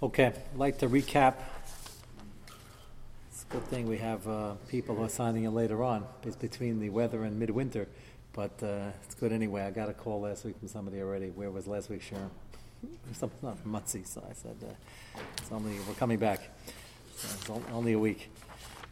Okay, 0.00 0.26
I'd 0.26 0.56
like 0.56 0.78
to 0.78 0.88
recap. 0.88 1.34
It's 3.32 3.44
a 3.50 3.52
good 3.52 3.64
thing 3.64 3.88
we 3.88 3.98
have 3.98 4.28
uh, 4.28 4.52
people 4.68 4.94
who 4.94 5.02
are 5.02 5.08
signing 5.08 5.42
in 5.42 5.52
later 5.54 5.82
on. 5.82 6.06
It's 6.22 6.36
between 6.36 6.78
the 6.78 6.88
weather 6.90 7.24
and 7.24 7.36
midwinter, 7.36 7.88
but 8.32 8.52
uh, 8.62 8.90
it's 9.04 9.16
good 9.16 9.32
anyway. 9.32 9.62
I 9.62 9.72
got 9.72 9.88
a 9.88 9.92
call 9.92 10.20
last 10.20 10.44
week 10.44 10.56
from 10.60 10.68
somebody 10.68 11.00
already. 11.00 11.30
Where 11.30 11.50
was 11.50 11.66
last 11.66 11.90
week, 11.90 12.02
Sharon? 12.02 12.30
Something 13.12 13.40
not 13.42 13.58
from 13.58 13.72
Mutzi, 13.72 14.06
so 14.06 14.24
I 14.30 14.34
said 14.34 14.54
uh, 14.62 15.20
it's 15.38 15.50
only 15.50 15.72
we're 15.88 15.94
coming 15.94 16.20
back. 16.20 16.48
So 17.16 17.28
it's 17.34 17.50
on- 17.50 17.64
only 17.72 17.94
a 17.94 17.98
week. 17.98 18.30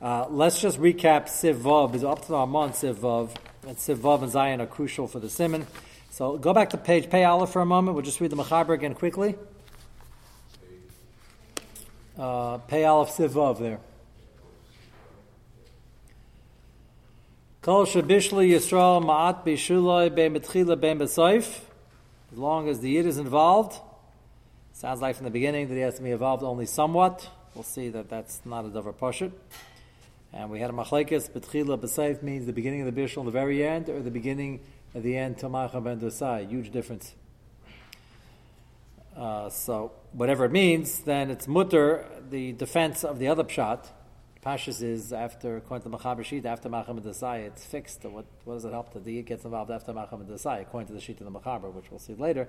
Uh, 0.02 0.27
let's 0.29 0.61
just 0.61 0.77
recap 0.80 1.27
Siv 1.27 1.54
Vav. 1.54 1.95
It's 1.95 2.02
up 2.02 2.27
to 2.27 2.34
our 2.34 2.48
month 2.48 2.80
Siv 2.82 2.95
Vav, 2.96 3.30
and 3.64 3.77
Siv 3.77 3.98
Vav 3.98 4.23
and 4.25 4.32
Zion 4.32 4.61
are 4.61 4.66
crucial 4.66 5.07
for 5.07 5.20
the 5.20 5.30
Simon. 5.30 5.68
So 6.11 6.36
go 6.36 6.52
back 6.52 6.70
to 6.70 6.77
page 6.77 7.09
Pay 7.09 7.23
Aleph 7.23 7.50
for 7.50 7.62
a 7.62 7.66
moment. 7.66 7.95
We'll 7.95 8.04
just 8.04 8.20
read 8.20 8.32
the 8.32 8.36
Machaber 8.36 8.70
again 8.70 8.95
quickly. 8.95 9.36
Uh, 12.18 12.58
Aleph 12.72 13.16
there. 13.58 13.79
Kol 17.61 17.84
Yisrael 17.84 19.02
Ma'at. 19.04 19.44
As 22.32 22.39
long 22.39 22.68
as 22.68 22.80
the 22.80 22.90
Yid 22.90 23.06
is 23.06 23.18
involved, 23.18 23.80
sounds 24.72 25.02
like 25.02 25.16
from 25.16 25.25
the 25.25 25.30
beginning 25.30 25.68
that 25.68 25.75
he 25.75 25.80
has 25.80 25.96
to 25.96 26.02
be 26.02 26.11
involved 26.11 26.42
only 26.42 26.64
somewhat. 26.64 27.29
We'll 27.54 27.64
see 27.64 27.90
that 27.90 28.08
that's 28.08 28.40
not 28.46 28.64
a 28.64 28.68
davar 28.68 28.94
pashut. 28.94 29.32
And 30.32 30.50
we 30.50 30.61
had 30.61 30.70
a 30.70 30.72
machlekes 30.72 31.30
betchila 31.30 31.78
b'seif 31.78 32.22
means 32.22 32.47
the 32.47 32.53
beginning 32.53 32.86
of 32.86 32.94
the 32.94 33.00
bishul, 33.00 33.27
the 33.27 33.30
very 33.30 33.67
end, 33.67 33.91
or 33.91 34.00
the 34.00 34.11
beginning 34.11 34.61
at 34.94 35.03
the 35.03 35.19
end 35.19 35.36
tamacha 35.36 35.84
ben 35.84 36.00
dosai. 36.00 36.48
Huge 36.48 36.70
difference. 36.70 37.14
Uh, 39.16 39.48
so 39.48 39.92
whatever 40.12 40.44
it 40.44 40.52
means, 40.52 41.00
then 41.00 41.30
it's 41.30 41.48
mutter. 41.48 42.05
The 42.28 42.52
defense 42.52 43.03
of 43.03 43.19
the 43.19 43.28
other 43.28 43.45
pshat, 43.45 43.86
pashas 44.45 44.83
is 44.83 45.11
after 45.11 45.56
according 45.56 45.84
to 45.84 45.89
the 45.89 45.97
Machaber 45.97 46.23
sheet 46.23 46.45
after 46.45 46.69
Machem 46.69 47.00
Desai, 47.00 47.47
it's 47.47 47.64
fixed. 47.64 48.05
What 48.05 48.27
what 48.45 48.55
does 48.55 48.67
it 48.67 48.73
help 48.73 48.92
that 48.92 49.05
the 49.05 49.23
gets 49.23 49.47
involved 49.47 49.70
after 49.70 49.95
Machem 49.95 50.27
Desai? 50.27 50.61
According 50.61 50.89
to 50.89 50.92
the 50.92 51.00
sheet 51.00 51.19
of 51.23 51.33
the 51.33 51.41
Machaber, 51.41 51.73
which 51.73 51.91
we'll 51.91 51.98
see 51.98 52.12
later, 52.12 52.47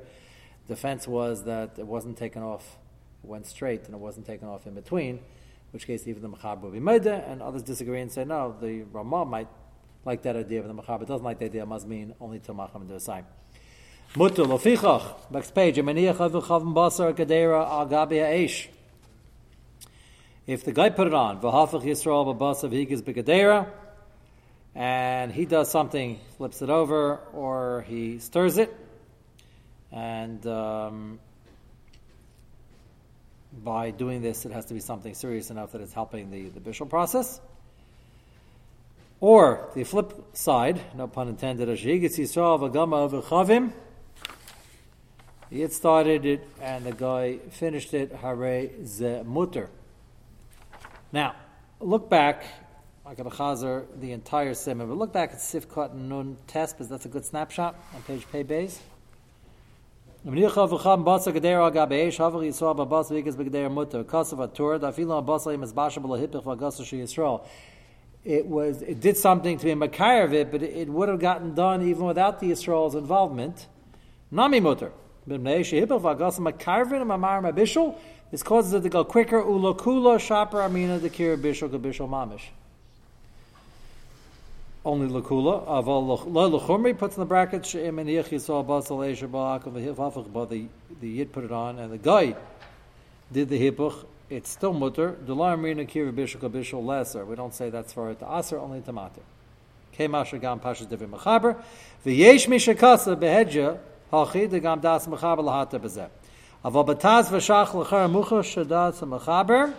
defense 0.67 1.07
was 1.07 1.45
that 1.45 1.79
it 1.79 1.87
wasn't 1.87 2.17
taken 2.17 2.43
off, 2.43 2.77
went 3.23 3.45
straight, 3.45 3.85
and 3.85 3.93
it 3.93 3.99
wasn't 3.99 4.25
taken 4.25 4.49
off 4.49 4.67
in 4.67 4.73
between. 4.73 5.15
In 5.15 5.21
which 5.71 5.87
case, 5.87 6.05
even 6.05 6.21
the 6.21 6.29
Machaber 6.29 6.63
would 6.63 6.73
be 6.73 6.81
made, 6.81 7.05
and 7.07 7.41
others 7.41 7.63
disagree 7.63 8.01
and 8.01 8.11
say 8.11 8.25
no. 8.25 8.53
The 8.59 8.83
Ramah 8.91 9.23
might 9.23 9.47
like 10.03 10.21
that 10.23 10.35
idea, 10.35 10.61
but 10.63 10.75
the 10.75 10.81
Machaber 10.81 11.07
doesn't 11.07 11.23
like 11.23 11.39
the 11.39 11.45
idea. 11.45 11.65
Must 11.65 11.87
mean 11.87 12.13
only 12.19 12.39
to 12.39 12.53
Machem 12.53 12.87
Desai. 12.89 13.23
Mutter 14.15 14.43
lofichach. 14.43 15.31
Next 15.31 15.53
page. 15.53 15.77
If 20.47 20.63
the 20.63 20.71
guy 20.71 20.89
put 20.89 21.07
it 21.07 21.13
on, 21.13 21.41
v'hafach 21.41 21.83
Yisrael 21.83 22.25
b'basav 22.33 22.71
higiz 22.71 23.01
b'gadera, 23.01 23.67
and 24.73 25.31
he 25.31 25.45
does 25.45 25.69
something, 25.69 26.19
flips 26.37 26.61
it 26.61 26.69
over, 26.69 27.17
or 27.33 27.83
he 27.87 28.19
stirs 28.19 28.57
it, 28.57 28.73
and 29.91 30.47
um, 30.47 31.19
by 33.51 33.91
doing 33.91 34.21
this, 34.21 34.45
it 34.45 34.53
has 34.53 34.65
to 34.67 34.73
be 34.73 34.79
something 34.79 35.13
serious 35.13 35.51
enough 35.51 35.73
that 35.73 35.81
it's 35.81 35.91
helping 35.93 36.31
the, 36.31 36.47
the 36.47 36.61
bishul 36.61 36.89
process. 36.89 37.41
Or 39.19 39.69
the 39.75 39.83
flip 39.83 40.13
side, 40.33 40.79
no 40.95 41.07
pun 41.07 41.27
intended, 41.27 41.67
Yisrael 41.67 42.57
v'gama 42.57 43.09
v'chavim, 43.11 43.73
he 45.49 45.61
had 45.61 45.71
started 45.71 46.25
it, 46.25 46.47
and 46.61 46.85
the 46.85 46.91
guy 46.91 47.37
finished 47.51 47.93
it. 47.93 48.11
Hare 48.11 48.69
ze 48.85 49.23
mutter. 49.23 49.69
Now, 51.11 51.35
look 51.79 52.09
back. 52.09 52.43
I 53.05 53.11
a 53.11 53.15
chazer 53.15 53.85
the 54.01 54.11
entire 54.11 54.53
simon, 54.53 54.89
but 54.89 54.97
look 54.97 55.13
back 55.13 55.31
at 55.31 55.37
Sifkat 55.37 55.93
Nun 55.93 56.35
test 56.45 56.75
because 56.75 56.89
that's 56.89 57.05
a 57.05 57.09
good 57.09 57.23
snapshot 57.23 57.75
on 57.95 58.01
page 58.01 58.27
Pay 58.29 58.43
Bays. 58.43 58.81
It 68.25 68.45
was 68.45 68.81
it 68.81 68.99
did 68.99 69.15
something 69.15 69.57
to 69.57 69.63
be 69.63 69.73
makar 69.73 70.23
of 70.23 70.33
it, 70.33 70.51
but 70.51 70.61
it, 70.61 70.89
would 70.89 71.07
have 71.07 71.19
gotten 71.21 71.55
done 71.55 71.87
even 71.87 72.03
without 72.03 72.41
the 72.41 72.51
Yisrael's 72.51 72.95
involvement. 72.95 73.67
Nami 74.29 74.59
mutter. 74.59 74.91
This 78.29 78.43
causes 78.43 78.73
it 78.73 78.81
to 78.83 78.89
go 78.89 79.03
quicker. 79.03 79.41
Ula 79.41 79.73
kula 79.75 80.19
shaper 80.19 80.61
amina 80.61 80.99
the 80.99 81.09
kira 81.09 81.37
bishul 81.37 81.69
bishul 81.69 82.07
mamish. 82.07 82.43
Only 84.85 85.07
lakula. 85.09 85.67
Aval 85.67 86.25
lo 86.27 86.59
lechumri 86.59 86.97
puts 86.97 87.17
in 87.17 87.19
the 87.19 87.25
brackets 87.25 87.67
she'im 87.67 87.99
and 87.99 88.09
yich 88.09 88.29
yisrael 88.29 88.65
basal 88.65 88.99
esher 88.99 89.27
ba'akav 89.27 89.73
v'hifafach. 89.73 90.31
But 90.31 90.49
the 90.49 90.67
the 91.01 91.09
yid 91.09 91.33
put 91.33 91.43
it 91.43 91.51
on, 91.51 91.77
and 91.77 91.91
the 91.91 91.97
guy 91.97 92.33
did 93.33 93.49
the 93.49 93.59
hipuch. 93.59 94.05
It's 94.29 94.49
still 94.49 94.71
mutter. 94.71 95.17
Dular 95.25 95.55
amina 95.55 95.83
kira 95.83 96.13
bishul 96.13 96.49
bishul 96.49 96.85
lesser. 96.85 97.25
We 97.25 97.35
don't 97.35 97.53
say 97.53 97.69
that's 97.69 97.91
for 97.91 98.11
it 98.11 98.19
to 98.19 98.33
aser, 98.33 98.59
only 98.59 98.79
to 98.79 98.93
mater. 98.93 99.23
Kemasher 99.97 100.39
gam 100.39 100.61
pashas 100.61 100.87
divim 100.87 101.09
mechaber. 101.09 101.57
V'yesh 102.05 102.47
mishakasa 102.47 103.15
behedja. 103.17 103.79
Hachi 104.11 104.49
de 104.49 104.59
gam 104.59 104.79
das 104.79 105.05
mechaber 105.07 105.43
lahata 105.43 105.79
bezeh. 105.79 106.09
Aber 106.63 106.83
betaz 106.85 107.29
v'shach 107.29 107.73
l'char 107.73 108.09
mucha 108.09 108.41
shadas 108.41 109.01
mechaber. 109.01 109.73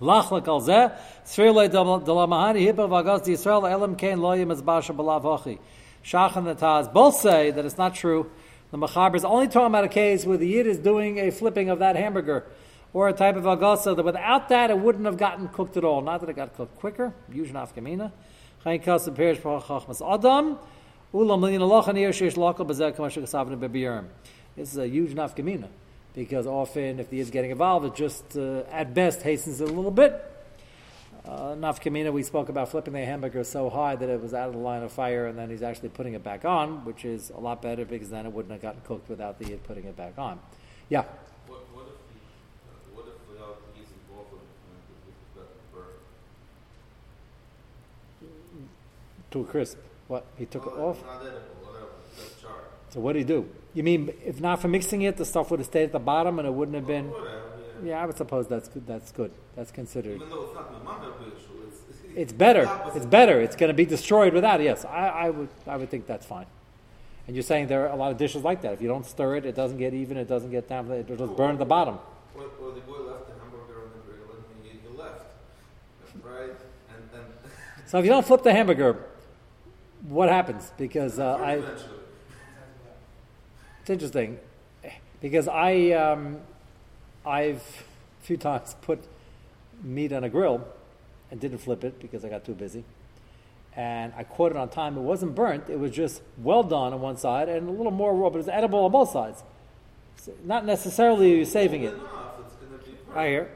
Lach 0.00 0.30
l'kal 0.32 0.60
zeh. 0.60 0.92
Tzrei 1.24 1.70
de 1.70 2.12
la 2.12 2.26
mahani 2.26 2.66
hibba 2.66 2.88
v'agaz 2.88 3.24
di 3.24 3.32
Yisrael 3.32 3.70
elam 3.70 3.94
kein 3.96 4.20
lo 4.20 4.32
yim 4.32 4.48
ezbasha 4.48 4.94
b'lav 4.94 5.22
hachi. 5.22 5.58
Shach 6.04 6.36
and 6.36 6.92
both 6.92 7.16
say 7.16 7.52
that 7.52 7.64
it's 7.64 7.78
not 7.78 7.94
true. 7.94 8.30
The 8.72 8.78
mechaber 8.78 9.14
is 9.14 9.24
only 9.24 9.46
talking 9.46 9.68
about 9.68 9.84
a 9.84 9.88
case 9.88 10.26
where 10.26 10.36
the 10.36 10.48
yid 10.48 10.66
is 10.66 10.78
doing 10.78 11.18
a 11.18 11.30
flipping 11.30 11.70
of 11.70 11.78
that 11.78 11.94
hamburger 11.94 12.44
or 12.92 13.08
a 13.08 13.12
type 13.12 13.36
of 13.36 13.44
agasa 13.44 13.94
that 13.94 14.04
without 14.04 14.48
that 14.48 14.70
it 14.70 14.78
wouldn't 14.78 15.04
have 15.04 15.16
gotten 15.16 15.46
cooked 15.48 15.76
at 15.76 15.84
all. 15.84 16.00
Not 16.02 16.20
that 16.22 16.28
it 16.28 16.34
got 16.34 16.56
cooked 16.56 16.76
quicker. 16.80 17.14
Yuj 17.32 17.52
nafkamina. 17.52 18.10
Chayin 18.64 18.82
kasem 18.82 19.14
perish 19.14 19.38
adam. 20.00 20.58
This 24.56 24.72
is 24.72 24.78
a 24.78 24.88
huge 24.88 25.14
nafkamina 25.14 25.68
because 26.12 26.44
often, 26.48 26.98
if 26.98 27.08
the 27.08 27.20
is 27.20 27.30
getting 27.30 27.52
involved, 27.52 27.86
it 27.86 27.94
just 27.94 28.36
uh, 28.36 28.64
at 28.68 28.94
best 28.94 29.22
hastens 29.22 29.60
it 29.60 29.68
a 29.68 29.72
little 29.72 29.92
bit. 29.92 30.20
Uh, 31.24 31.54
nafkamina, 31.54 32.12
we 32.12 32.24
spoke 32.24 32.48
about 32.48 32.68
flipping 32.72 32.94
the 32.94 33.04
hamburger 33.04 33.44
so 33.44 33.70
high 33.70 33.94
that 33.94 34.08
it 34.08 34.20
was 34.20 34.34
out 34.34 34.48
of 34.48 34.54
the 34.54 34.60
line 34.60 34.82
of 34.82 34.90
fire, 34.90 35.28
and 35.28 35.38
then 35.38 35.50
he's 35.50 35.62
actually 35.62 35.90
putting 35.90 36.14
it 36.14 36.24
back 36.24 36.44
on, 36.44 36.84
which 36.84 37.04
is 37.04 37.30
a 37.30 37.38
lot 37.38 37.62
better 37.62 37.84
because 37.84 38.10
then 38.10 38.26
it 38.26 38.32
wouldn't 38.32 38.50
have 38.50 38.60
gotten 38.60 38.80
cooked 38.80 39.08
without 39.08 39.38
the 39.38 39.56
putting 39.68 39.84
it 39.84 39.96
back 39.96 40.18
on. 40.18 40.40
Yeah. 40.88 41.04
What, 41.46 41.60
what 41.72 41.86
if 41.86 41.94
he, 42.10 42.18
what 42.92 43.06
if 43.06 43.14
without 43.30 43.62
his 43.76 43.86
involvement, 44.02 44.42
it 45.06 45.38
got 45.38 45.46
burned? 45.72 46.00
To 49.30 49.40
a 49.42 49.44
crisp. 49.44 49.78
What? 50.08 50.24
He 50.36 50.46
took 50.46 50.66
it 50.66 50.72
Oh, 50.76 50.90
off? 50.90 51.02
Not 51.04 51.20
edible, 51.22 51.38
whatever, 51.62 51.86
that's 52.16 52.40
charred. 52.40 52.64
So 52.90 53.00
what 53.00 53.14
did 53.14 53.20
he 53.20 53.24
do? 53.24 53.48
You 53.74 53.82
mean 53.82 54.12
if 54.24 54.40
not 54.40 54.60
for 54.60 54.68
mixing 54.68 55.02
it, 55.02 55.16
the 55.16 55.24
stuff 55.24 55.50
would 55.50 55.60
have 55.60 55.66
stayed 55.66 55.84
at 55.84 55.92
the 55.92 55.98
bottom 55.98 56.38
and 56.38 56.46
it 56.46 56.52
wouldn't 56.52 56.76
have 56.76 56.86
been. 56.86 57.06
Oh, 57.14 57.18
whatever, 57.20 57.40
yeah. 57.82 57.90
Yeah, 57.90 58.02
I 58.02 58.06
would 58.06 58.16
suppose 58.16 58.46
that's 58.46 58.68
good. 58.68 58.86
That's 58.86 59.10
good. 59.12 59.32
That's 59.56 59.70
considered. 59.70 60.16
Even 60.16 60.28
though 60.28 60.44
it's 60.44 60.54
Bishul, 60.54 61.66
it's, 61.90 61.98
It's 62.16 62.32
better. 62.32 62.70
It's 62.94 63.06
better. 63.06 63.40
It's 63.40 63.56
going 63.56 63.68
to 63.68 63.74
be 63.74 63.84
destroyed 63.84 64.32
without. 64.32 64.60
it. 64.60 64.64
Yes, 64.64 64.84
I, 64.84 65.08
I 65.08 65.30
would. 65.30 65.48
I 65.66 65.76
would 65.76 65.90
think 65.90 66.06
that's 66.06 66.24
fine. 66.26 66.46
And 67.26 67.34
you're 67.34 67.42
saying 67.42 67.68
there 67.68 67.88
are 67.88 67.92
a 67.92 67.96
lot 67.96 68.12
of 68.12 68.18
dishes 68.18 68.44
like 68.44 68.60
that. 68.62 68.74
If 68.74 68.82
you 68.82 68.88
don't 68.88 69.06
stir 69.06 69.36
it, 69.36 69.46
it 69.46 69.54
doesn't 69.54 69.78
get 69.78 69.94
even. 69.94 70.16
It 70.18 70.28
doesn't 70.28 70.50
get 70.50 70.68
down. 70.68 70.90
It 70.90 71.08
just 71.08 71.34
burn 71.36 71.52
at 71.52 71.58
the 71.58 71.64
bottom. 71.64 71.98
Or, 72.36 72.42
or 72.42 72.72
the 72.74 72.80
boy 72.80 72.98
left 72.98 73.26
the 73.26 73.32
hamburger 73.40 73.80
on 73.80 73.88
the 73.94 74.12
grill 74.12 74.36
and 74.36 74.44
he, 74.62 74.70
he 74.70 74.96
left, 74.96 75.24
right? 76.22 76.50
And 76.50 77.08
then 77.12 77.22
So 77.86 77.98
if 77.98 78.04
you 78.04 78.10
don't 78.10 78.26
flip 78.26 78.42
the 78.42 78.52
hamburger, 78.52 78.98
what 80.08 80.28
happens? 80.28 80.72
Because 80.76 81.18
uh, 81.18 81.34
I. 81.36 81.62
It's 83.80 83.90
interesting 83.90 84.38
because 85.20 85.48
I 85.48 85.90
um, 85.92 86.38
I've 87.24 87.62
a 88.22 88.26
few 88.26 88.36
times 88.36 88.76
put 88.82 89.02
meat 89.82 90.12
on 90.12 90.24
a 90.24 90.28
grill 90.28 90.66
and 91.30 91.40
didn't 91.40 91.58
flip 91.58 91.84
it 91.84 92.00
because 92.00 92.24
I 92.24 92.28
got 92.28 92.44
too 92.44 92.54
busy. 92.54 92.84
And 93.76 94.12
I 94.16 94.22
caught 94.22 94.52
it 94.52 94.56
on 94.56 94.68
time. 94.68 94.96
It 94.96 95.00
wasn't 95.00 95.34
burnt. 95.34 95.68
It 95.68 95.78
was 95.78 95.90
just 95.90 96.22
well 96.38 96.62
done 96.62 96.92
on 96.92 97.00
one 97.00 97.16
side 97.16 97.48
and 97.48 97.68
a 97.68 97.72
little 97.72 97.90
more 97.90 98.14
raw, 98.14 98.30
but 98.30 98.36
it 98.36 98.38
was 98.38 98.48
edible 98.48 98.84
on 98.84 98.92
both 98.92 99.10
sides. 99.10 99.42
So 100.16 100.32
not 100.44 100.64
necessarily 100.64 101.36
you're 101.36 101.44
saving 101.44 101.82
it. 101.82 101.94
it's 101.94 102.88
I 103.14 103.28
hear. 103.28 103.50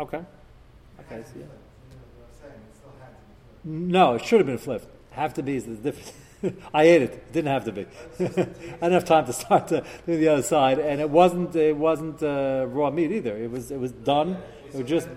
Okay. 0.00 0.22
Okay. 1.00 1.22
So 1.22 1.38
yeah. 1.38 1.42
You 1.42 1.44
know 1.44 1.48
what 2.16 2.26
I'm 2.26 2.40
saying? 2.40 2.52
It 2.52 2.76
still 2.76 2.92
had 2.98 3.08
to 3.08 3.14
be 3.14 3.34
flipped. 3.62 3.92
No, 3.92 4.14
it 4.14 4.24
should 4.24 4.40
have 4.40 4.46
been 4.46 4.58
flipped. 4.58 4.93
Have 5.14 5.34
to 5.34 5.42
be 5.42 5.56
is 5.56 5.64
the 5.64 5.74
difference. 5.74 6.12
I 6.74 6.84
ate 6.84 7.02
it. 7.02 7.12
It 7.12 7.32
didn't 7.32 7.48
have 7.48 7.64
to 7.64 7.72
be. 7.72 7.86
I 8.20 8.24
didn't 8.24 8.92
have 8.92 9.04
time 9.04 9.26
to 9.26 9.32
start 9.32 9.68
to 9.68 9.84
do 10.06 10.16
the 10.16 10.28
other 10.28 10.42
side, 10.42 10.78
and 10.78 11.00
it 11.00 11.08
wasn't. 11.08 11.54
It 11.56 11.76
wasn't 11.76 12.22
uh, 12.22 12.66
raw 12.68 12.90
meat 12.90 13.12
either. 13.12 13.36
It 13.36 13.50
was. 13.50 13.70
It 13.70 13.78
was 13.78 13.92
done. 13.92 14.36
It 14.66 14.74
was 14.74 14.88
just. 14.88 15.08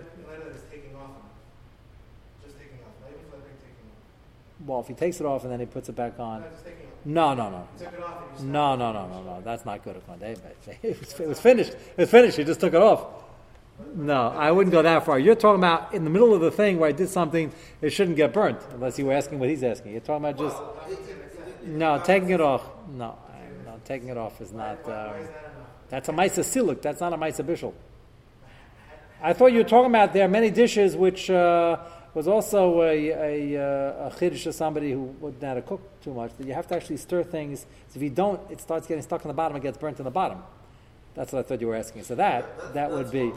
Well, 4.65 4.81
if 4.81 4.87
he 4.87 4.93
takes 4.93 5.21
it 5.21 5.25
off 5.25 5.43
and 5.43 5.51
then 5.51 5.61
he 5.61 5.65
puts 5.65 5.87
it 5.87 5.95
back 5.95 6.19
on. 6.19 6.43
No, 7.05 7.33
no, 7.33 7.49
no. 7.49 7.67
No, 8.41 8.75
no, 8.75 8.91
no, 8.91 9.07
no, 9.07 9.23
no. 9.23 9.41
That's 9.41 9.65
not 9.65 9.83
good. 9.83 9.95
It 10.83 10.99
was, 10.99 11.19
it 11.19 11.27
was 11.27 11.39
finished. 11.39 11.71
It 11.71 11.97
was 11.97 12.11
finished. 12.11 12.37
He 12.37 12.43
just 12.43 12.59
took 12.59 12.73
it 12.73 12.81
off. 12.81 13.05
No, 13.95 14.29
I 14.29 14.51
wouldn't 14.51 14.71
go 14.71 14.81
that 14.81 15.05
far. 15.05 15.19
You're 15.19 15.35
talking 15.35 15.59
about 15.59 15.93
in 15.93 16.03
the 16.03 16.09
middle 16.09 16.33
of 16.33 16.41
the 16.41 16.51
thing 16.51 16.79
where 16.79 16.89
I 16.89 16.91
did 16.91 17.09
something, 17.09 17.51
it 17.81 17.91
shouldn't 17.91 18.17
get 18.17 18.33
burnt, 18.33 18.59
unless 18.71 18.97
you 18.97 19.05
were 19.05 19.13
asking 19.13 19.39
what 19.39 19.49
he's 19.49 19.63
asking. 19.63 19.91
You're 19.91 20.01
talking 20.01 20.25
about 20.25 20.37
just. 20.37 20.57
No, 21.63 22.01
taking 22.03 22.29
it 22.29 22.41
off. 22.41 22.63
No, 22.89 23.17
no 23.65 23.79
taking 23.85 24.09
it 24.09 24.17
off 24.17 24.39
is 24.41 24.51
not. 24.51 24.77
Um, 24.87 25.27
that's 25.89 26.09
a 26.09 26.11
Maisa 26.11 26.39
Siluk. 26.39 26.81
That's 26.81 27.01
not 27.01 27.13
a 27.13 27.17
Maisa 27.17 27.43
Bishul. 27.45 27.73
I 29.21 29.33
thought 29.33 29.47
you 29.47 29.59
were 29.59 29.63
talking 29.63 29.89
about 29.89 30.13
there 30.13 30.25
are 30.25 30.29
many 30.29 30.51
dishes 30.51 30.95
which 30.95 31.29
uh, 31.29 31.77
was 32.13 32.27
also 32.27 32.81
a, 32.83 33.09
a, 33.09 33.55
a 33.55 34.11
chiddush 34.11 34.45
of 34.45 34.55
somebody 34.55 34.91
who 34.91 35.01
wouldn't 35.01 35.41
know 35.41 35.47
how 35.49 35.53
to 35.55 35.61
cook 35.61 36.01
too 36.01 36.13
much. 36.13 36.35
That 36.37 36.47
you 36.47 36.53
have 36.53 36.67
to 36.67 36.75
actually 36.75 36.97
stir 36.97 37.23
things. 37.23 37.61
So 37.89 37.97
if 37.97 38.01
you 38.01 38.09
don't, 38.09 38.39
it 38.51 38.61
starts 38.61 38.87
getting 38.87 39.03
stuck 39.03 39.23
in 39.23 39.27
the 39.27 39.33
bottom 39.33 39.55
and 39.55 39.63
gets 39.63 39.77
burnt 39.77 39.99
in 39.99 40.05
the 40.05 40.11
bottom. 40.11 40.43
That's 41.15 41.33
what 41.33 41.39
I 41.39 41.43
thought 41.43 41.61
you 41.61 41.67
were 41.67 41.75
asking. 41.75 42.03
So 42.03 42.15
that 42.15 42.57
that, 42.59 42.73
that 42.75 42.91
would 42.91 43.11
be. 43.11 43.33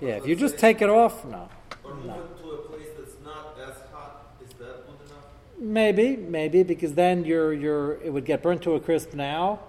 Yeah, 0.00 0.16
if 0.16 0.26
you 0.26 0.36
just 0.36 0.58
take 0.58 0.82
it 0.82 0.88
off, 0.88 1.24
no. 1.24 1.48
Or 1.84 1.94
move 1.94 2.06
no. 2.06 2.14
it 2.14 2.42
to 2.42 2.50
a 2.50 2.56
place 2.68 2.88
that's 2.98 3.16
not 3.24 3.56
as 3.60 3.76
hot. 3.92 4.34
Is 4.42 4.50
that 4.54 4.86
good 4.86 5.06
enough? 5.06 5.24
Maybe, 5.58 6.16
maybe 6.16 6.62
because 6.62 6.94
then 6.94 7.24
you're 7.24 7.52
you're 7.52 8.02
it 8.02 8.12
would 8.12 8.24
get 8.24 8.42
burnt 8.42 8.62
to 8.62 8.74
a 8.74 8.80
crisp 8.80 9.14
now. 9.14 9.60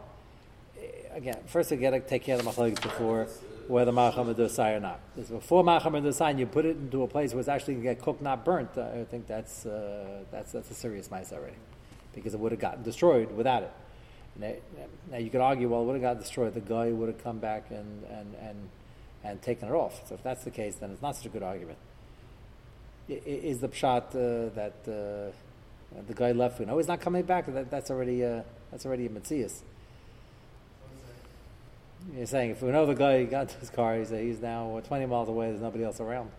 Again, 1.13 1.37
first 1.45 1.71
you 1.71 1.77
got 1.77 1.91
to 1.91 2.01
take 2.01 2.23
care 2.23 2.37
of 2.37 2.43
the 2.43 2.49
machlekes 2.51 2.81
before 2.81 3.27
whether 3.67 3.91
macham 3.91 4.33
dosai 4.35 4.77
or 4.77 4.79
not. 4.79 4.99
Because 5.15 5.29
before 5.29 5.63
macham 5.63 5.93
dosai, 5.93 6.37
you 6.37 6.45
put 6.45 6.65
it 6.65 6.77
into 6.77 7.03
a 7.03 7.07
place 7.07 7.33
where 7.33 7.39
it's 7.39 7.49
actually 7.49 7.75
going 7.75 7.85
to 7.85 7.93
get 7.95 8.01
cooked, 8.01 8.21
not 8.21 8.45
burnt. 8.45 8.77
Uh, 8.77 8.89
I 9.01 9.05
think 9.05 9.27
that's 9.27 9.65
uh, 9.65 10.23
that's 10.31 10.51
that's 10.51 10.69
a 10.71 10.73
serious 10.73 11.09
mice 11.09 11.31
already, 11.31 11.55
because 12.13 12.33
it 12.33 12.39
would 12.39 12.51
have 12.51 12.61
gotten 12.61 12.83
destroyed 12.83 13.31
without 13.31 13.63
it. 13.63 13.71
Now, 14.37 14.51
now, 15.11 15.17
you 15.17 15.29
could 15.29 15.39
argue, 15.39 15.69
well, 15.69 15.83
it 15.83 15.85
would 15.85 15.93
have 15.93 16.01
got 16.01 16.19
destroyed. 16.19 16.53
The 16.53 16.59
guy 16.59 16.91
would 16.91 17.07
have 17.07 17.23
come 17.23 17.39
back 17.39 17.71
and 17.71 18.03
and 18.03 18.35
and 18.41 18.69
and 19.25 19.41
taken 19.41 19.67
it 19.67 19.73
off. 19.73 20.07
So 20.07 20.15
if 20.15 20.23
that's 20.23 20.43
the 20.43 20.51
case, 20.51 20.75
then 20.75 20.91
it's 20.91 21.01
not 21.01 21.15
such 21.15 21.25
a 21.25 21.29
good 21.29 21.43
argument. 21.43 21.77
Is 23.07 23.59
the 23.59 23.67
pshat 23.67 24.09
uh, 24.09 24.53
that 24.55 24.73
uh, 24.87 25.31
the 26.07 26.13
guy 26.13 26.31
left? 26.31 26.59
You 26.59 26.65
know, 26.65 26.77
he's 26.77 26.87
not 26.87 27.01
coming 27.01 27.23
back. 27.23 27.45
That, 27.47 27.69
that's 27.69 27.91
already 27.91 28.23
uh, 28.23 28.41
that's 28.71 28.85
already 28.85 29.05
a 29.05 29.09
mitzias. 29.09 29.61
You're 32.15 32.25
saying 32.27 32.51
if 32.51 32.61
we 32.61 32.71
know 32.71 32.85
the 32.85 32.93
guy 32.93 33.23
got 33.25 33.41
into 33.41 33.55
his 33.55 33.69
car, 33.69 33.97
he's, 33.97 34.09
he's 34.09 34.39
now 34.39 34.79
20 34.85 35.07
miles 35.07 35.27
away. 35.27 35.49
There's 35.49 35.61
nobody 35.61 35.83
else 35.83 35.99
around. 35.99 36.29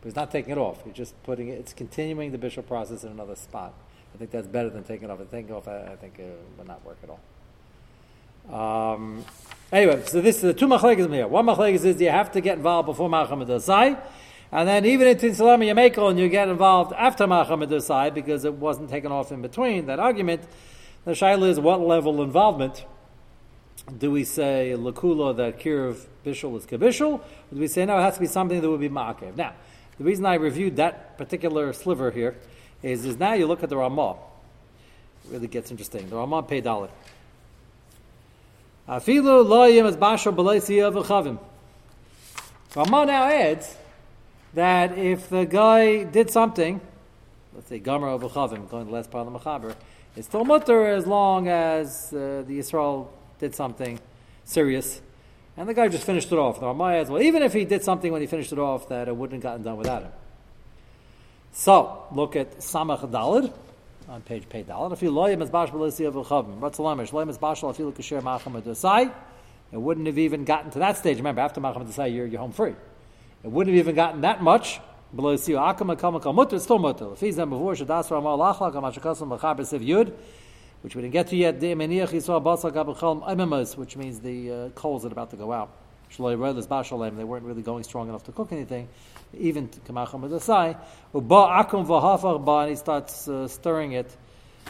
But 0.00 0.08
he's 0.08 0.16
not 0.16 0.30
taking 0.30 0.52
it 0.52 0.58
off. 0.58 0.82
You're 0.84 0.94
just 0.94 1.20
putting 1.22 1.48
it. 1.48 1.58
It's 1.58 1.72
continuing 1.72 2.32
the 2.32 2.38
bishul 2.38 2.66
process 2.66 3.02
in 3.02 3.12
another 3.12 3.34
spot. 3.34 3.72
I 4.14 4.18
think 4.18 4.30
that's 4.30 4.46
better 4.46 4.68
than 4.68 4.84
taking 4.84 5.08
it 5.08 5.12
off. 5.12 5.20
And 5.20 5.30
taking 5.30 5.54
off, 5.54 5.68
I, 5.68 5.92
I 5.92 5.96
think, 5.96 6.18
it 6.18 6.38
would 6.58 6.68
not 6.68 6.84
work 6.84 6.98
at 7.02 7.08
all. 7.08 7.20
Um, 8.52 9.24
Anyway, 9.72 10.00
so 10.06 10.20
this 10.20 10.36
is 10.36 10.42
the 10.42 10.54
two 10.54 10.68
machlekes 10.68 11.12
here. 11.12 11.26
One 11.26 11.44
machlekes 11.44 11.84
is 11.84 12.00
you 12.00 12.08
have 12.08 12.30
to 12.32 12.40
get 12.40 12.58
involved 12.58 12.86
before 12.86 13.10
Machamad 13.10 13.48
Asai, 13.48 14.00
and 14.52 14.68
then 14.68 14.84
even 14.84 15.08
in 15.08 15.16
Tinsalam 15.16 15.58
Yamekel, 15.58 16.08
and 16.08 16.20
you 16.20 16.28
get 16.28 16.48
involved 16.48 16.92
after 16.92 17.26
Machamad 17.26 17.66
Asai 17.68 18.14
because 18.14 18.44
it 18.44 18.54
wasn't 18.54 18.90
taken 18.90 19.10
off 19.10 19.32
in 19.32 19.42
between 19.42 19.86
that 19.86 19.98
argument. 19.98 20.42
The 21.04 21.12
shaila 21.12 21.48
is 21.48 21.58
what 21.58 21.80
level 21.80 22.22
involvement 22.22 22.84
do 23.98 24.12
we 24.12 24.22
say 24.22 24.74
lakula 24.76 25.36
that 25.36 25.58
kirv 25.58 26.06
bishul 26.24 26.56
is 26.56 26.64
kabishul, 26.64 27.18
or 27.18 27.20
do 27.52 27.58
we 27.58 27.66
say 27.66 27.84
no? 27.84 27.98
It 27.98 28.02
has 28.02 28.14
to 28.14 28.20
be 28.20 28.26
something 28.26 28.60
that 28.60 28.70
would 28.70 28.80
be 28.80 28.88
ma'akev. 28.88 29.36
Now, 29.36 29.52
the 29.98 30.04
reason 30.04 30.24
I 30.26 30.34
reviewed 30.34 30.76
that 30.76 31.18
particular 31.18 31.72
sliver 31.72 32.12
here 32.12 32.36
is, 32.84 33.04
is 33.04 33.18
now 33.18 33.32
you 33.32 33.48
look 33.48 33.64
at 33.64 33.68
the 33.68 33.76
Ramah. 33.76 34.16
It 35.24 35.32
really 35.32 35.48
gets 35.48 35.72
interesting. 35.72 36.08
The 36.08 36.16
Ramah 36.16 36.44
paid 36.44 36.62
dollar. 36.62 36.88
Afilu 38.88 39.44
loyim 39.44 39.84
as 39.86 39.96
b'leisiya 39.96 40.92
v'chavim. 40.92 41.38
Ramah 42.76 43.06
now 43.06 43.24
adds 43.24 43.76
that 44.54 44.96
if 44.96 45.28
the 45.28 45.44
guy 45.44 46.04
did 46.04 46.30
something, 46.30 46.80
let's 47.54 47.68
say 47.68 47.80
gomer 47.80 48.08
of 48.08 48.22
v'chavim, 48.22 48.70
going 48.70 48.84
to 48.84 48.90
the 48.90 48.94
last 48.94 49.10
part 49.10 49.26
of 49.26 49.32
the 49.32 49.38
mechaber, 49.38 49.74
it's 50.14 50.28
still 50.28 50.44
mutter 50.44 50.86
as 50.86 51.04
long 51.04 51.48
as 51.48 52.12
uh, 52.12 52.44
the 52.46 52.60
Yisrael 52.60 53.08
did 53.40 53.56
something 53.56 53.98
serious, 54.44 55.00
and 55.56 55.68
the 55.68 55.74
guy 55.74 55.88
just 55.88 56.04
finished 56.04 56.30
it 56.30 56.38
off. 56.38 56.60
The 56.60 56.66
Ramah 56.66 56.94
adds, 56.94 57.10
well, 57.10 57.20
even 57.20 57.42
if 57.42 57.52
he 57.52 57.64
did 57.64 57.82
something 57.82 58.12
when 58.12 58.20
he 58.20 58.28
finished 58.28 58.52
it 58.52 58.58
off, 58.58 58.88
that 58.88 59.08
it 59.08 59.16
wouldn't 59.16 59.42
have 59.42 59.50
gotten 59.50 59.64
done 59.64 59.78
without 59.78 60.02
him. 60.02 60.12
So 61.52 62.04
look 62.12 62.36
at 62.36 62.58
Samach 62.58 63.10
Dalid 63.10 63.52
on 64.08 64.22
page 64.22 64.48
Pei 64.48 64.62
Dalet. 64.62 64.92
If 64.92 65.02
you 65.02 65.10
loyim 65.10 65.42
as 65.42 65.50
bash 65.50 65.70
b'lisi 65.70 66.06
of 66.06 66.14
chavim, 66.14 66.58
what's 66.58 66.76
the 66.76 66.84
lamish? 66.84 67.10
Loyim 67.10 67.28
as 67.28 67.38
bash 67.38 67.62
afilu 67.62 67.92
kasher 67.92 68.22
macham 68.22 68.54
adosai. 68.54 69.12
It 69.72 69.80
wouldn't 69.80 70.06
have 70.06 70.18
even 70.18 70.44
gotten 70.44 70.70
to 70.72 70.78
that 70.78 70.96
stage. 70.96 71.16
Remember, 71.16 71.40
after 71.40 71.60
macham 71.60 71.84
adosai, 71.86 72.14
you're 72.14 72.26
you're 72.26 72.40
home 72.40 72.52
free. 72.52 72.74
It 73.42 73.50
wouldn't 73.50 73.74
have 73.74 73.80
even 73.84 73.94
gotten 73.94 74.20
that 74.22 74.42
much. 74.42 74.80
B'lisi 75.14 75.54
akam 75.54 75.94
akam 75.96 76.20
akam 76.20 76.34
mutter. 76.34 76.56
It's 76.56 76.64
still 76.64 76.78
mutter. 76.78 77.12
If 77.12 77.20
he's 77.20 77.36
before 77.36 77.74
shadas 77.74 78.10
ramal 78.10 78.38
lachlak 78.38 78.74
amashakasam 78.74 79.28
b'char 79.38 79.56
b'siv 79.56 79.84
yud. 79.84 80.12
Which 80.82 80.94
we 80.94 81.02
didn't 81.02 81.14
get 81.14 81.28
to 81.28 81.36
yet. 81.36 81.54
Which 81.56 81.74
means 83.96 84.20
the 84.20 84.52
uh, 84.52 84.68
coals 84.70 85.02
that 85.02 85.08
are 85.08 85.12
about 85.12 85.30
to 85.30 85.36
go 85.36 85.52
out. 85.52 85.70
They 86.16 86.36
weren't 86.36 87.44
really 87.44 87.62
going 87.62 87.82
strong 87.82 88.08
enough 88.08 88.22
to 88.24 88.32
cook 88.32 88.52
anything 88.52 88.88
even 89.34 89.68
Kamacham 89.68 90.28
Adasai, 90.28 90.76
Uba 91.14 91.34
Akum 91.34 91.86
Vahafach 91.86 92.44
Ba, 92.44 92.58
and 92.58 92.70
he 92.70 92.76
starts 92.76 93.28
uh, 93.28 93.48
stirring 93.48 93.92
it, 93.92 94.14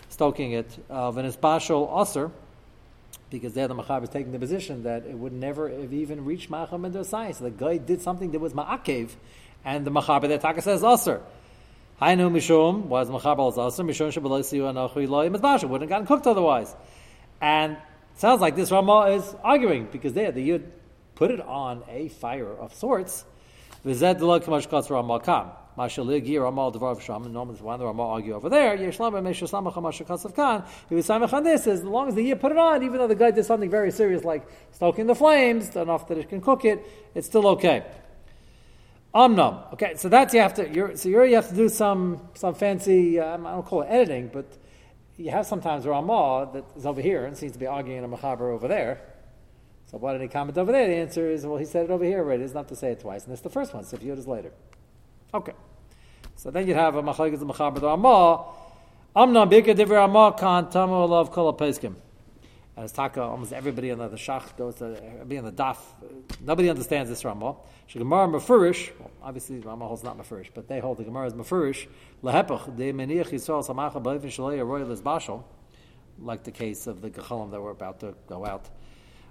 stoking 0.08 0.52
it, 0.52 0.66
uh, 0.90 1.10
Venis 1.12 1.36
Bashol 1.36 2.02
Aser, 2.02 2.30
because 3.30 3.54
there 3.54 3.68
the 3.68 3.74
Machab 3.74 4.04
is 4.04 4.08
taking 4.08 4.32
the 4.32 4.38
position 4.38 4.84
that 4.84 5.04
it 5.04 5.16
would 5.16 5.32
never 5.32 5.68
have 5.68 5.92
even 5.92 6.24
reached 6.24 6.48
Macham 6.48 6.82
Adasai. 6.82 7.34
So 7.34 7.44
the 7.44 7.50
guy 7.50 7.76
did 7.76 8.00
something 8.00 8.30
that 8.32 8.38
was 8.38 8.52
Ma'akev, 8.52 9.10
and 9.64 9.84
the 9.84 9.90
Machab 9.90 10.28
that 10.28 10.40
Taka 10.40 10.62
says 10.62 10.84
Aser. 10.84 11.22
Hainu 12.00 12.30
Mishum 12.30 12.84
was 12.84 13.08
Machab 13.08 13.48
as 13.48 13.58
Aser, 13.58 13.82
Mishum 13.82 14.12
Shabbalasiu 14.12 14.72
Anachui 14.72 15.08
Loy 15.08 15.28
Mizbashal, 15.28 15.68
wouldn't 15.68 15.90
have 15.90 16.06
gotten 16.06 16.06
cooked 16.06 16.26
otherwise. 16.26 16.74
And 17.40 17.76
sounds 18.16 18.40
like 18.40 18.54
this 18.54 18.70
Ramah 18.70 19.10
is 19.10 19.34
arguing, 19.42 19.88
because 19.90 20.12
there, 20.12 20.30
the 20.30 20.48
Yud 20.48 20.64
put 21.14 21.30
it 21.30 21.40
on 21.40 21.82
a 21.88 22.08
fire 22.08 22.52
of 22.52 22.74
sorts, 22.74 23.24
V'zed 23.84 24.20
lo 24.20 24.40
k'mash 24.40 24.68
katz 24.68 24.90
Ramah 24.90 25.20
kam. 25.20 25.50
Mashaligi 25.76 26.40
Ramah 26.42 26.72
devar 26.72 26.94
v'sham. 26.94 27.24
And 27.24 27.34
normally 27.34 27.60
one 27.60 27.78
the 27.78 27.86
Ramah 27.86 28.02
argue 28.02 28.34
over 28.34 28.48
there. 28.48 28.76
Yeshlam 28.76 29.12
b'mesh 29.12 29.42
yislamach 29.42 29.74
ha'mash 29.74 30.02
katz 30.06 30.26
kan. 30.34 30.64
He 30.88 30.94
was 30.94 31.06
samach 31.06 31.32
on 31.32 31.44
this. 31.44 31.66
As 31.66 31.84
long 31.84 32.08
as 32.08 32.14
the 32.14 32.22
year 32.22 32.36
put 32.36 32.52
it 32.52 32.58
on, 32.58 32.82
even 32.82 32.98
though 32.98 33.06
the 33.06 33.14
guy 33.14 33.30
did 33.30 33.44
something 33.44 33.70
very 33.70 33.90
serious 33.90 34.24
like 34.24 34.46
stoking 34.72 35.06
the 35.06 35.14
flames, 35.14 35.74
enough 35.76 36.08
that 36.08 36.18
it 36.18 36.28
can 36.28 36.40
cook 36.40 36.64
it, 36.64 36.84
it's 37.14 37.26
still 37.26 37.46
okay. 37.48 37.84
Omnum. 39.12 39.60
Okay, 39.72 39.94
so 39.96 40.08
that's 40.08 40.34
you 40.34 40.40
have 40.40 40.54
to. 40.54 40.68
You're, 40.68 40.96
so 40.96 41.08
you 41.08 41.34
have 41.34 41.48
to 41.48 41.54
do 41.54 41.68
some 41.68 42.20
some 42.34 42.54
fancy. 42.54 43.18
Um, 43.18 43.46
I 43.46 43.52
don't 43.52 43.64
call 43.64 43.82
it 43.82 43.86
editing, 43.86 44.28
but 44.28 44.46
you 45.16 45.30
have 45.30 45.46
sometimes 45.46 45.86
Ramah 45.86 46.50
that 46.52 46.64
is 46.76 46.84
over 46.84 47.00
here 47.00 47.24
and 47.24 47.36
seems 47.36 47.52
to 47.52 47.58
be 47.58 47.66
arguing 47.66 47.98
in 47.98 48.04
a 48.04 48.08
machaber 48.08 48.52
over 48.52 48.68
there. 48.68 49.00
So 49.86 49.98
why 49.98 50.12
did 50.12 50.20
he 50.20 50.28
comment 50.28 50.58
over 50.58 50.72
there? 50.72 50.86
The 50.88 50.94
answer 50.96 51.30
is, 51.30 51.46
well, 51.46 51.58
he 51.58 51.64
said 51.64 51.84
it 51.84 51.90
over 51.90 52.04
here 52.04 52.18
already. 52.18 52.42
It's 52.42 52.54
not 52.54 52.68
to 52.68 52.76
say 52.76 52.92
it 52.92 53.00
twice. 53.00 53.24
And 53.24 53.32
it's 53.32 53.42
the 53.42 53.50
first 53.50 53.72
one, 53.72 53.84
so 53.84 53.96
Yud 53.96 54.18
is 54.18 54.26
later. 54.26 54.52
Okay. 55.32 55.52
So 56.34 56.50
then 56.50 56.66
you'd 56.66 56.76
have 56.76 56.96
a 56.96 57.02
machlekes 57.02 57.38
mechaber 57.38 57.80
the 57.80 57.86
Ramah. 57.86 58.46
Amna 59.14 59.46
bika 59.46 59.74
divrei 59.76 59.90
Ramah 59.90 60.36
kan 60.38 60.68
tamu 60.70 60.94
alav 60.94 61.30
kol 61.30 61.52
peskim. 61.54 61.94
And 62.76 62.84
it's 62.84 62.92
taka 62.92 63.22
almost 63.22 63.52
everybody 63.54 63.90
on 63.90 63.98
the, 63.98 64.08
shach 64.10 64.56
goes 64.58 64.74
to 64.76 65.00
be 65.26 65.38
on 65.38 65.44
the 65.44 65.52
daf. 65.52 65.78
Nobody 66.44 66.68
understands 66.68 67.08
this 67.08 67.24
Ramah. 67.24 67.56
Gemara 67.90 68.26
mafurish. 68.26 68.90
Well, 68.98 69.10
obviously 69.22 69.60
Ramah 69.60 69.86
holds 69.86 70.02
not 70.02 70.18
mafurish, 70.18 70.48
but 70.52 70.68
they 70.68 70.80
hold 70.80 70.98
the 70.98 71.04
Gemara 71.04 71.28
is 71.28 71.32
mafurish. 71.32 71.86
Lehepach 72.22 72.76
de 72.76 72.92
meniach 72.92 73.30
yisrael 73.30 73.64
samacha 73.64 74.02
b'avin 74.02 74.24
shalei 74.24 74.66
royal 74.66 74.94
bashal. 74.96 75.44
Like 76.18 76.42
the 76.42 76.50
case 76.50 76.86
of 76.86 77.00
the 77.00 77.08
gechalim 77.08 77.50
that 77.52 77.60
were 77.60 77.70
about 77.70 78.00
to 78.00 78.14
go 78.26 78.44
out. 78.44 78.68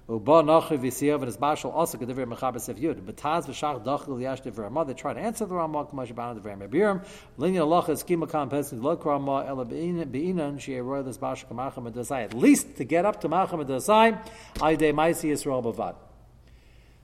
Uba 0.08 0.44
nachi 0.44 0.78
v'siyav 0.78 1.16
and 1.16 1.26
his 1.26 1.38
bashal 1.38 1.74
also 1.74 1.98
kedivrei 1.98 2.32
mechaber 2.32 2.62
sef 2.62 2.78
yud. 2.78 3.02
Betaz 3.02 3.48
v'shach 3.48 3.84
dachil 3.84 4.22
yash 4.22 4.42
divrei 4.42 4.66
Ramah. 4.66 4.86
They 4.86 4.94
try 4.94 5.14
to 5.14 5.20
answer 5.20 5.46
the 5.46 5.56
Ramah 5.56 5.86
k'mash 5.86 6.14
b'ana 6.14 6.40
divrei 6.40 6.56
Mebirim. 6.56 7.04
Linyan 7.40 7.62
Allah 7.62 7.92
is 7.92 8.04
kima 8.04 8.30
kam 8.30 8.50
pesach 8.50 8.80
lo 8.80 8.96
Ramah 8.96 9.46
ela 9.48 9.66
be'inan 9.66 10.60
she'eroy 10.60 11.02
this 11.02 11.18
bashal 11.18 11.48
k'machem 11.48 11.92
edasai. 11.92 12.24
At 12.24 12.36
least 12.36 12.78
to 12.78 12.84
get 12.84 13.06
up 13.06 13.22
to 13.22 13.30
machem 13.30 13.66
edasai, 13.66 14.24
ayde 14.58 14.94
maisi 14.94 15.32
Yisrael 15.32 15.64
bavad. 15.64 15.96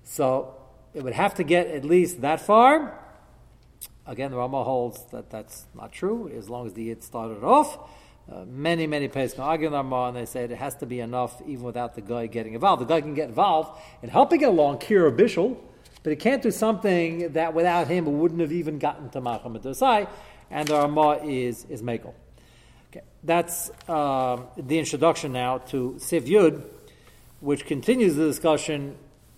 So 0.04 0.54
it 0.94 1.04
would 1.04 1.14
have 1.14 1.34
to 1.36 1.44
get 1.44 1.68
at 1.68 1.84
least 1.84 2.22
that 2.22 2.42
far. 2.42 3.00
Again, 4.06 4.30
the 4.30 4.38
Ramah 4.38 4.64
holds 4.64 5.04
that 5.12 5.32
that's 5.32 5.66
not 5.74 5.92
true 5.92 6.30
as 6.36 6.50
long 6.50 6.68
as 6.68 6.74
the 6.74 6.84
Yid 6.84 7.04
started 7.04 7.44
off. 7.44 7.80
Uh, 8.30 8.46
many, 8.46 8.88
many 8.88 9.08
places 9.08 9.36
can 9.36 9.44
argue 9.44 9.68
in 9.68 9.74
Ramah, 9.74 10.10
and 10.10 10.18
they 10.18 10.26
say 10.26 10.44
it 10.44 10.52
has 10.52 10.76
to 10.76 10.86
be 10.86 11.00
enough 11.00 11.42
even 11.46 11.64
without 11.64 11.96
the 11.96 12.02
guy 12.02 12.28
getting 12.28 12.54
involved. 12.54 12.82
The 12.82 12.86
guy 12.86 13.02
can 13.02 13.14
get 13.14 13.30
involved 13.30 13.80
in 14.02 14.10
helping 14.10 14.42
it 14.42 14.48
along, 14.48 14.80
Kira 14.80 15.16
Bishul, 15.16 15.58
but 16.04 16.12
he 16.12 16.16
can't 16.16 16.42
do 16.42 16.52
something 16.52 17.34
that 17.34 17.54
without 17.54 17.88
him 17.88 18.20
wouldn't 18.20 18.42
have 18.42 18.52
even 18.52 18.80
gotten 18.80 19.10
to 19.10 19.22
Machamad 19.22 19.62
Dosai, 19.62 20.08
and 20.50 20.68
the 20.68 20.76
Ramah 20.76 21.20
is, 21.24 21.66
is 21.66 21.82
Mekel. 21.82 22.14
Okay. 22.92 23.06
That's 23.24 23.70
uh, 23.88 24.42
the 24.58 24.80
introduction 24.80 25.34
now 25.34 25.60
to 25.70 25.96
Siv 26.00 26.24
Yud, 26.24 26.64
which 27.40 27.66
continues 27.66 28.16
the 28.16 28.26
discussion 28.28 28.98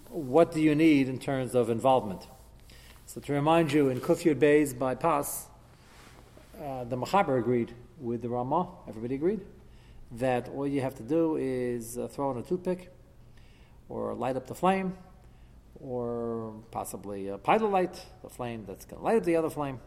what 0.09 0.51
do 0.51 0.61
you 0.61 0.75
need 0.75 1.09
in 1.09 1.17
terms 1.17 1.55
of 1.55 1.69
involvement? 1.71 2.27
So 3.07 3.19
to 3.21 3.33
remind 3.33 3.71
you, 3.71 3.89
in 3.89 3.99
Kuf 3.99 4.23
Yud 4.23 4.39
Beis 4.39 4.77
by 4.77 4.95
Pas, 4.95 5.47
uh, 6.61 6.83
the 6.83 6.95
Machaber 6.95 7.39
agreed 7.39 7.73
with 7.99 8.21
the 8.21 8.29
Ramah, 8.29 8.67
everybody 8.87 9.15
agreed, 9.15 9.41
that 10.11 10.49
all 10.49 10.67
you 10.67 10.81
have 10.81 10.95
to 10.95 11.03
do 11.03 11.37
is 11.37 11.97
uh, 11.97 12.07
throw 12.07 12.31
in 12.31 12.37
a 12.37 12.43
toothpick, 12.43 12.91
or 13.89 14.13
light 14.13 14.35
up 14.35 14.47
the 14.47 14.55
flame, 14.55 14.95
or 15.79 16.53
possibly 16.71 17.27
a 17.27 17.37
pilot 17.37 17.69
light, 17.69 18.05
the 18.21 18.29
flame 18.29 18.65
that's 18.65 18.85
going 18.85 18.99
to 18.99 19.03
light 19.03 19.17
up 19.17 19.23
the 19.23 19.35
other 19.35 19.49
flame. 19.49 19.79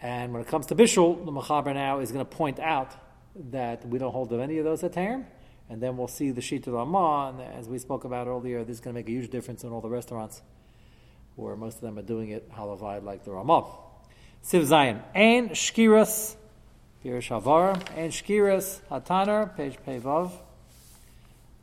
And 0.00 0.32
when 0.32 0.42
it 0.42 0.48
comes 0.48 0.66
to 0.66 0.74
Bishul, 0.74 1.24
the 1.24 1.32
Machaber 1.32 1.74
now 1.74 2.00
is 2.00 2.10
going 2.12 2.24
to 2.24 2.30
point 2.30 2.58
out 2.58 2.92
that 3.50 3.86
we 3.86 3.98
don't 3.98 4.12
hold 4.12 4.32
of 4.32 4.40
any 4.40 4.58
of 4.58 4.64
those 4.64 4.82
at 4.84 4.92
Tarim, 4.92 5.24
and 5.68 5.82
then 5.82 5.96
we'll 5.96 6.08
see 6.08 6.30
the 6.30 6.40
sheet 6.40 6.66
of 6.66 6.74
Ramah, 6.74 7.34
and 7.34 7.40
as 7.58 7.68
we 7.68 7.78
spoke 7.78 8.04
about 8.04 8.26
earlier, 8.26 8.64
this 8.64 8.74
is 8.74 8.80
going 8.80 8.94
to 8.94 8.98
make 8.98 9.08
a 9.08 9.12
huge 9.12 9.30
difference 9.30 9.64
in 9.64 9.70
all 9.70 9.80
the 9.80 9.88
restaurants, 9.88 10.42
where 11.36 11.56
most 11.56 11.76
of 11.76 11.80
them 11.80 11.98
are 11.98 12.02
doing 12.02 12.30
it 12.30 12.50
halavai 12.52 13.02
like 13.02 13.24
the 13.24 13.32
Ramah. 13.32 13.64
Siv 14.44 14.64
Zion. 14.64 15.00
And 15.14 15.50
Shkiras, 15.50 16.34
Havar, 17.04 17.80
and 17.96 18.12
Shkiras 18.12 18.80
Hatanar, 18.90 19.56
page 19.56 19.78
Pevav. 19.86 20.32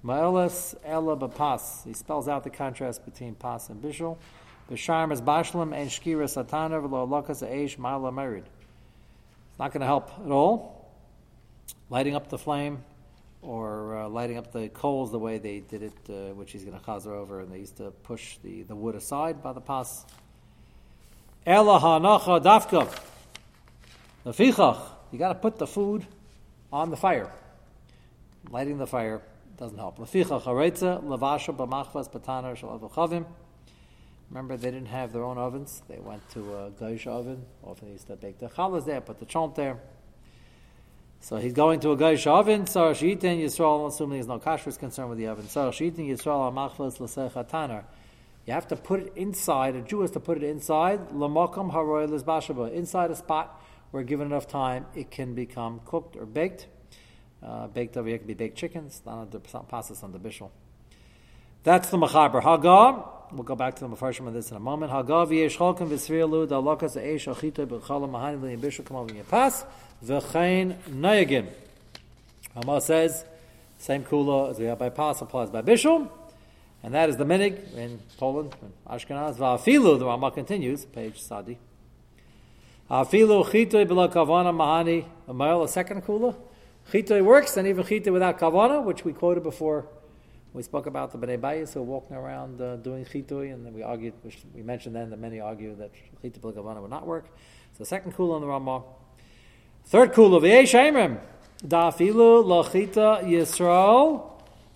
Ma'elas 0.03 0.75
Ela 0.85 1.17
Bapas. 1.17 1.83
He 1.83 1.93
spells 1.93 2.29
out 2.29 2.45
the 2.45 2.49
contrast 2.49 3.03
between 3.03 3.35
Pas 3.35 3.67
and 3.69 3.83
Bishul. 3.83 4.17
B'sharm 4.71 5.11
is 5.11 5.21
Bashlam 5.21 5.75
and 5.75 5.89
Shkiras 5.89 6.41
Hatanar, 6.41 6.81
v'lo 6.87 7.05
lokas 7.05 7.45
Aish 7.45 7.77
Ma'ala 7.77 8.13
married. 8.13 8.45
It's 8.45 9.59
not 9.59 9.73
going 9.73 9.81
to 9.81 9.87
help 9.87 10.11
at 10.23 10.31
all. 10.31 10.89
Lighting 11.89 12.15
up 12.15 12.29
the 12.29 12.37
flame 12.37 12.83
or 13.41 13.97
uh, 13.97 14.07
lighting 14.09 14.37
up 14.37 14.53
the 14.53 14.69
coals 14.69 15.11
the 15.11 15.19
way 15.19 15.37
they 15.37 15.59
did 15.59 15.83
it, 15.83 15.93
uh, 16.09 16.33
which 16.33 16.53
he's 16.53 16.63
going 16.63 16.77
to 16.77 16.85
chazer 16.85 17.07
over, 17.07 17.41
and 17.41 17.51
they 17.51 17.59
used 17.59 17.77
to 17.77 17.91
push 17.91 18.37
the, 18.37 18.63
the 18.63 18.75
wood 18.75 18.95
aside 18.95 19.43
by 19.43 19.51
the 19.51 19.61
pas. 19.61 20.05
Ela 21.49 21.79
hanacha 21.79 22.39
dafka. 22.43 22.87
Lefichach, 24.23 24.81
you 25.11 25.17
got 25.17 25.29
to 25.29 25.35
put 25.39 25.57
the 25.57 25.65
food 25.65 26.05
on 26.71 26.91
the 26.91 26.95
fire. 26.95 27.31
Lighting 28.51 28.77
the 28.77 28.85
fire 28.85 29.23
doesn't 29.57 29.79
help. 29.79 29.97
Lefichach 29.97 30.43
haretza 30.43 31.03
levasha 31.03 31.55
b'machvas 31.55 32.07
b'tanar 32.11 32.55
shel 32.55 33.25
Remember, 34.29 34.57
they 34.57 34.69
didn't 34.69 34.89
have 34.89 35.11
their 35.11 35.23
own 35.23 35.39
ovens. 35.39 35.81
They 35.89 35.97
went 35.97 36.21
to 36.33 36.39
a 36.55 36.69
geish 36.69 37.07
oven. 37.07 37.43
Often 37.63 37.87
they 37.87 37.93
used 37.93 38.05
to 38.05 38.15
bake 38.15 38.37
the 38.37 38.49
challahs 38.49 38.85
there, 38.85 39.01
put 39.01 39.17
the 39.17 39.25
chont 39.25 39.55
there. 39.55 39.79
So 41.21 41.37
he's 41.37 41.53
going 41.53 41.79
to 41.79 41.93
a 41.93 41.97
geish 41.97 42.27
oven. 42.27 42.67
So 42.67 42.93
sheetin 42.93 43.41
Yisrael, 43.41 43.87
assuming 43.87 44.19
there's 44.19 44.27
no 44.27 44.37
kashrus 44.37 44.77
concern 44.77 45.09
with 45.09 45.17
the 45.17 45.25
oven. 45.25 45.49
So 45.49 45.71
sheetin 45.71 46.07
Yisrael 46.07 46.53
machvas 46.53 46.99
l'secha 46.99 47.49
tanar. 47.49 47.85
You 48.49 48.55
have 48.55 48.69
to 48.69 48.75
put 48.75 49.01
it 49.01 49.13
inside. 49.15 49.75
A 49.75 49.81
Jew 49.83 50.01
has 50.01 50.09
to 50.09 50.19
put 50.19 50.37
it 50.37 50.43
inside 50.43 51.09
lamakam 51.09 51.71
haroy 51.71 52.07
bashaba, 52.07 52.73
inside 52.73 53.11
a 53.11 53.15
spot 53.15 53.61
where 53.91 54.01
given 54.01 54.25
enough 54.25 54.47
time 54.47 54.87
it 54.95 55.11
can 55.11 55.35
become 55.35 55.81
cooked 55.85 56.15
or 56.15 56.25
baked. 56.25 56.65
Uh, 57.43 57.67
baked 57.67 57.95
over 57.95 58.09
here 58.09 58.17
can 58.17 58.25
be 58.25 58.33
baked 58.33 58.57
chickens, 58.57 59.03
not 59.05 59.19
under 59.19 59.37
passes 59.37 60.01
on 60.01 60.13
the 60.13 60.17
bishul. 60.17 60.49
That's 61.61 61.91
the 61.91 61.97
machaber. 61.97 62.41
Hagar, 62.41 63.07
we'll 63.31 63.43
go 63.43 63.55
back 63.55 63.75
to 63.75 63.87
the 63.87 63.95
mafarshim 63.95 64.25
of 64.25 64.33
this 64.33 64.49
in 64.49 64.57
a 64.57 64.59
moment. 64.59 64.91
Hagar 64.91 65.27
v'yesh 65.27 65.55
cholkim 65.55 65.87
v'sriyalu 65.87 66.49
da 66.49 66.59
lokas 66.59 66.99
eish 66.99 67.31
achita 67.31 67.67
b'chala 67.67 68.09
mahani 68.09 68.41
l'yin 68.41 68.59
bishul 68.59 68.83
come 68.83 68.97
over 68.97 69.13
pas 69.25 69.63
v'chein 70.03 70.75
nayagim. 70.89 71.47
Hama 72.55 72.81
says, 72.81 73.23
same 73.77 74.03
kula 74.03 74.49
as 74.49 74.57
we 74.57 74.65
have 74.65 74.79
by 74.79 74.89
pas 74.89 75.21
applies 75.21 75.51
by 75.51 75.61
bishul. 75.61 76.09
And 76.81 76.93
that 76.93 77.09
is 77.09 77.17
the 77.17 77.25
minig 77.25 77.75
in 77.75 77.99
Poland, 78.17 78.55
in 78.61 78.71
Ashkenaz. 78.89 79.35
Va'afilu, 79.35 79.99
the 79.99 80.05
Rama 80.05 80.31
continues, 80.31 80.85
page 80.85 81.21
Sadi. 81.21 81.57
Afilu 82.89 83.45
chitoy 83.45 83.85
b'la 83.85 84.11
kavana 84.11 84.53
mahani, 84.53 85.05
a 85.27 85.63
a 85.63 85.67
second 85.67 86.03
kula. 86.05 86.35
Chitoy 86.91 87.23
works, 87.23 87.57
and 87.57 87.67
even 87.67 87.83
chitoy 87.83 88.13
without 88.13 88.39
kavana, 88.39 88.83
which 88.83 89.03
we 89.03 89.13
quoted 89.13 89.43
before. 89.43 89.85
We 90.53 90.63
spoke 90.63 90.87
about 90.87 91.11
the 91.11 91.19
Bnei 91.19 91.37
Bayis 91.37 91.73
who 91.73 91.83
walking 91.83 92.15
around 92.15 92.59
uh, 92.59 92.77
doing 92.77 93.05
chitoy, 93.05 93.53
and 93.53 93.63
then 93.65 93.73
we 93.73 93.83
argued, 93.83 94.13
which 94.23 94.39
we 94.55 94.63
mentioned 94.63 94.95
then 94.95 95.11
that 95.11 95.19
many 95.19 95.39
argue 95.39 95.75
that 95.75 95.91
chitoy 96.23 96.39
b'la 96.39 96.53
kavana 96.53 96.81
would 96.81 96.89
not 96.89 97.05
work. 97.05 97.27
So 97.77 97.83
second 97.83 98.15
kula 98.15 98.37
in 98.37 98.41
the 98.41 98.47
Rama. 98.47 98.83
Third 99.85 100.13
kula, 100.13 100.41
v'yesh 100.41 100.73
aimrim. 100.73 101.19
Da'afilu 101.67 102.43
lachita 102.45 103.23
Yisrael 103.23 104.31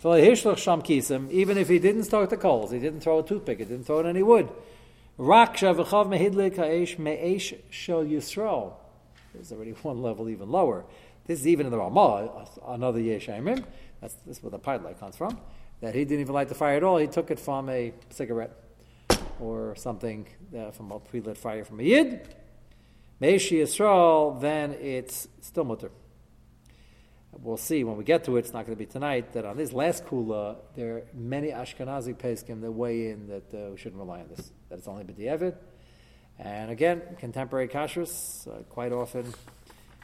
even 0.05 1.57
if 1.57 1.69
he 1.69 1.79
didn't 1.79 2.03
start 2.03 2.29
the 2.29 2.37
coals, 2.37 2.71
he 2.71 2.79
didn't 2.79 2.99
throw 2.99 3.19
a 3.19 3.23
toothpick, 3.23 3.59
he 3.59 3.65
didn't 3.65 3.85
throw 3.85 3.99
in 3.99 4.07
any 4.07 4.23
wood. 4.23 4.49
Raksha 5.17 5.75
v'chav 5.75 6.07
mehidlik 6.07 6.57
ha'esh 6.57 6.97
me'esh 6.97 7.53
shel 7.69 8.03
Yisrael. 8.03 8.73
There's 9.33 9.51
already 9.51 9.71
one 9.71 10.01
level 10.01 10.29
even 10.29 10.49
lower. 10.49 10.83
This 11.25 11.39
is 11.39 11.47
even 11.47 11.67
in 11.67 11.71
the 11.71 11.77
Ramah, 11.77 12.47
another 12.67 12.99
Yeshayimim. 12.99 13.63
That's, 14.01 14.15
that's 14.25 14.43
where 14.43 14.51
the 14.51 14.59
pilot 14.59 14.99
comes 14.99 15.15
from. 15.15 15.39
That 15.79 15.95
he 15.95 16.03
didn't 16.03 16.21
even 16.21 16.33
light 16.33 16.49
the 16.49 16.55
fire 16.55 16.75
at 16.75 16.83
all. 16.83 16.97
He 16.97 17.07
took 17.07 17.31
it 17.31 17.39
from 17.39 17.69
a 17.69 17.93
cigarette 18.09 18.51
or 19.39 19.75
something 19.77 20.27
uh, 20.57 20.71
from 20.71 20.91
a 20.91 20.99
pre-lit 20.99 21.37
fire 21.37 21.63
from 21.63 21.79
a 21.79 21.83
Yid. 21.83 22.27
Me'esh 23.21 23.51
Yisrael, 23.51 24.41
then 24.41 24.73
it's 24.73 25.29
still 25.39 25.63
mutter 25.63 25.91
we'll 27.41 27.57
see 27.57 27.83
when 27.83 27.97
we 27.97 28.03
get 28.03 28.23
to 28.25 28.37
it, 28.37 28.39
it's 28.39 28.53
not 28.53 28.65
going 28.65 28.77
to 28.77 28.79
be 28.79 28.85
tonight, 28.85 29.33
that 29.33 29.45
on 29.45 29.57
this 29.57 29.73
last 29.73 30.05
kula, 30.05 30.57
there 30.75 30.97
are 30.97 31.03
many 31.13 31.49
Ashkenazi 31.49 32.15
Peskim 32.15 32.61
that 32.61 32.71
weigh 32.71 33.09
in 33.09 33.27
that 33.27 33.53
uh, 33.53 33.71
we 33.71 33.77
shouldn't 33.77 33.99
rely 33.99 34.21
on 34.21 34.29
this, 34.29 34.51
that 34.69 34.79
it's 34.79 34.87
only 34.87 35.03
B'di'evid. 35.03 35.55
And 36.39 36.71
again, 36.71 37.01
contemporary 37.19 37.67
kashrus, 37.67 38.47
uh, 38.47 38.63
quite 38.63 38.91
often, 38.91 39.33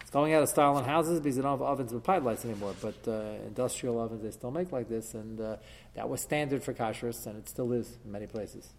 it's 0.02 0.12
going 0.12 0.34
out 0.34 0.42
of 0.42 0.50
style 0.50 0.78
in 0.78 0.86
houses 0.86 1.20
because 1.20 1.36
they 1.36 1.42
don't 1.42 1.52
have 1.52 1.62
ovens 1.62 1.94
with 1.94 2.04
pilot 2.04 2.24
lights 2.24 2.46
anymore, 2.46 2.74
but 2.82 3.08
uh, 3.08 3.36
industrial 3.46 4.00
ovens 4.00 4.24
they 4.24 4.32
still 4.32 4.52
make 4.52 4.72
like 4.72 4.90
this, 4.90 5.14
and 5.14 5.40
uh, 5.40 5.58
that 5.96 6.10
was 6.10 6.22
standard 6.22 6.64
for 6.64 6.74
kashrus, 6.74 7.26
and 7.28 7.38
it 7.38 7.48
still 7.48 7.72
is 7.74 7.98
in 8.04 8.12
many 8.12 8.26
places. 8.26 8.74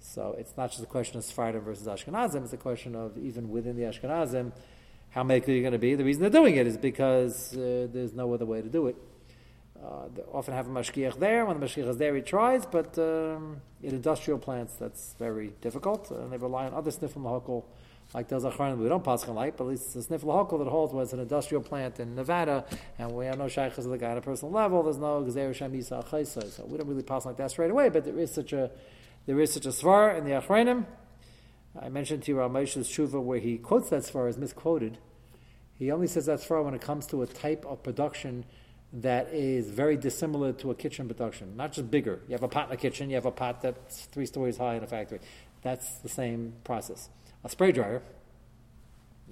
So 0.00 0.34
it's 0.38 0.56
not 0.56 0.70
just 0.70 0.82
a 0.82 0.86
question 0.86 1.18
of 1.18 1.24
Sephardim 1.24 1.62
versus 1.62 1.86
Ashkenazim, 1.86 2.44
it's 2.44 2.52
a 2.52 2.58
question 2.58 2.94
of 2.94 3.16
even 3.18 3.50
within 3.50 3.76
the 3.76 3.84
Ashkenazim, 3.84 4.52
how 5.10 5.22
are 5.22 5.32
you're 5.32 5.60
going 5.60 5.72
to 5.72 5.78
be? 5.78 5.96
The 5.96 6.04
reason 6.04 6.22
they're 6.22 6.30
doing 6.30 6.56
it 6.56 6.66
is 6.66 6.76
because 6.76 7.56
uh, 7.56 7.88
there's 7.92 8.12
no 8.12 8.32
other 8.32 8.46
way 8.46 8.62
to 8.62 8.68
do 8.68 8.86
it. 8.86 8.96
Uh, 9.82 10.08
they 10.14 10.22
often 10.32 10.54
have 10.54 10.68
a 10.68 10.70
mashgiach 10.70 11.18
there. 11.18 11.44
When 11.44 11.58
the 11.58 11.66
mashgiach 11.66 11.88
is 11.88 11.96
there, 11.96 12.14
he 12.14 12.22
tries, 12.22 12.64
but 12.66 12.96
um, 12.98 13.60
in 13.82 13.94
industrial 13.94 14.38
plants, 14.38 14.74
that's 14.74 15.14
very 15.18 15.52
difficult, 15.62 16.10
and 16.10 16.30
they 16.32 16.36
rely 16.36 16.66
on 16.66 16.74
other 16.74 16.90
sniffle 16.90 17.22
lahokal, 17.22 17.64
like 18.14 18.28
those 18.28 18.44
achronim 18.44 18.78
we 18.78 18.88
don't 18.88 19.02
pass 19.02 19.26
light, 19.26 19.56
but 19.56 19.64
at 19.64 19.70
least 19.70 19.94
the 19.94 20.02
sniffle 20.02 20.28
lahokal 20.28 20.62
that 20.62 20.70
holds 20.70 20.92
it's 20.94 21.12
an 21.12 21.20
industrial 21.20 21.62
plant 21.62 21.98
in 21.98 22.14
Nevada, 22.14 22.64
and 22.98 23.10
we 23.10 23.26
have 23.26 23.38
no 23.38 23.48
shaykhs 23.48 23.78
of 23.78 23.90
the 23.90 23.98
guy 23.98 24.10
on 24.10 24.18
a 24.18 24.20
personal 24.20 24.52
level. 24.52 24.82
There's 24.82 24.98
no 24.98 25.22
gezer 25.22 25.50
shamisa 25.50 26.26
so 26.26 26.66
we 26.66 26.76
don't 26.78 26.86
really 26.86 27.02
pass 27.02 27.24
like 27.24 27.38
that 27.38 27.50
straight 27.50 27.70
away. 27.70 27.88
But 27.88 28.04
there 28.04 28.18
is 28.18 28.32
such 28.32 28.52
a 28.52 28.70
there 29.26 29.40
is 29.40 29.52
such 29.52 29.66
a 29.66 29.70
svar 29.70 30.16
in 30.16 30.24
the 30.24 30.32
achronim 30.32 30.86
I 31.78 31.88
mentioned 31.88 32.24
to 32.24 32.32
you 32.32 32.38
Ramesh's 32.38 32.88
Shuva 32.88 33.22
where 33.22 33.38
he 33.38 33.58
quotes 33.58 33.90
that 33.90 34.02
Svar 34.02 34.28
as 34.28 34.36
misquoted. 34.36 34.98
He 35.74 35.90
only 35.90 36.06
says 36.06 36.26
that 36.26 36.40
Svar 36.40 36.64
when 36.64 36.74
it 36.74 36.80
comes 36.80 37.06
to 37.08 37.22
a 37.22 37.26
type 37.26 37.64
of 37.64 37.82
production 37.82 38.44
that 38.92 39.28
is 39.32 39.70
very 39.70 39.96
dissimilar 39.96 40.52
to 40.54 40.70
a 40.70 40.74
kitchen 40.74 41.06
production, 41.06 41.56
not 41.56 41.72
just 41.72 41.90
bigger. 41.90 42.20
You 42.26 42.32
have 42.32 42.42
a 42.42 42.48
pot 42.48 42.68
in 42.68 42.74
a 42.74 42.76
kitchen, 42.76 43.08
you 43.08 43.14
have 43.14 43.26
a 43.26 43.30
pot 43.30 43.62
that's 43.62 44.06
three 44.06 44.26
stories 44.26 44.56
high 44.56 44.74
in 44.74 44.82
a 44.82 44.86
factory. 44.86 45.20
That's 45.62 45.98
the 45.98 46.08
same 46.08 46.54
process. 46.64 47.08
A 47.44 47.48
spray 47.48 47.70
dryer, 47.70 48.02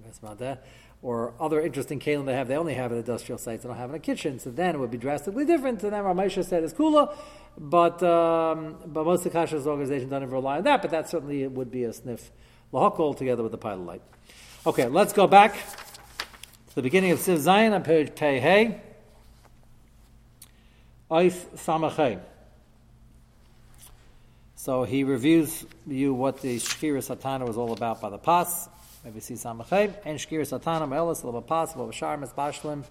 that's 0.05 0.19
about 0.19 0.39
that. 0.39 0.65
Or 1.01 1.33
other 1.39 1.61
interesting 1.61 2.01
kalim 2.01 2.27
they 2.27 2.35
have, 2.35 2.49
they 2.49 2.57
only 2.57 2.75
have 2.75 2.91
at 2.91 2.99
industrial 2.99 3.39
sites, 3.39 3.63
they 3.63 3.69
don't 3.69 3.79
have 3.79 3.91
in 3.91 3.97
a 3.97 4.01
kitchen. 4.01 4.41
So 4.41 4.51
then 4.51 4.75
it 4.75 4.79
would 4.79 4.91
be 4.91 4.99
drastically 4.99 5.45
different. 5.45 5.83
And 5.85 5.93
then 5.93 6.03
Ramesha 6.03 6.45
said 6.45 6.65
it's 6.65 6.75
kula, 6.75 7.17
but 7.57 8.03
um, 8.03 8.77
but 8.85 9.05
most 9.05 9.25
of 9.25 9.33
the 9.33 9.39
kashrus 9.39 9.65
organizations 9.67 10.11
don't 10.11 10.23
even 10.23 10.35
rely 10.35 10.59
on 10.59 10.65
that. 10.65 10.83
But 10.83 10.91
that 10.91 11.09
certainly 11.09 11.47
would 11.47 11.71
be 11.71 11.85
a 11.85 11.93
sniff 11.93 12.33
lahakol 12.73 13.17
together 13.17 13.45
with 13.45 13.53
the 13.53 13.59
pilot 13.59 13.87
light. 13.87 14.03
Okay, 14.67 14.89
let's 14.89 15.13
go 15.13 15.29
back 15.29 15.55
to 15.55 16.75
the 16.75 16.83
beginning 16.83 17.13
of 17.13 17.21
Siv 17.21 17.39
Zion 17.39 17.73
on 17.73 17.85
page 17.85 18.15
Pei 18.15 18.41
Hey. 18.41 18.81
Samachay. 21.11 22.21
So 24.57 24.85
he 24.85 25.05
reviews 25.05 25.65
you 25.87 26.13
what 26.13 26.43
the 26.43 26.59
Shkira 26.59 26.99
Satana 26.99 27.47
was 27.47 27.57
all 27.57 27.73
about 27.73 28.01
by 28.01 28.11
the 28.11 28.19
Pas. 28.19 28.69
Maybe 29.09 29.21
see 29.21 29.33
samachay 29.33 29.95
and 30.05 30.19
shkir 30.19 30.43
satanam 30.43 30.91
elas 30.91 31.25
labapas 31.25 31.73
labashar 31.73 32.19
bashlim. 32.35 32.85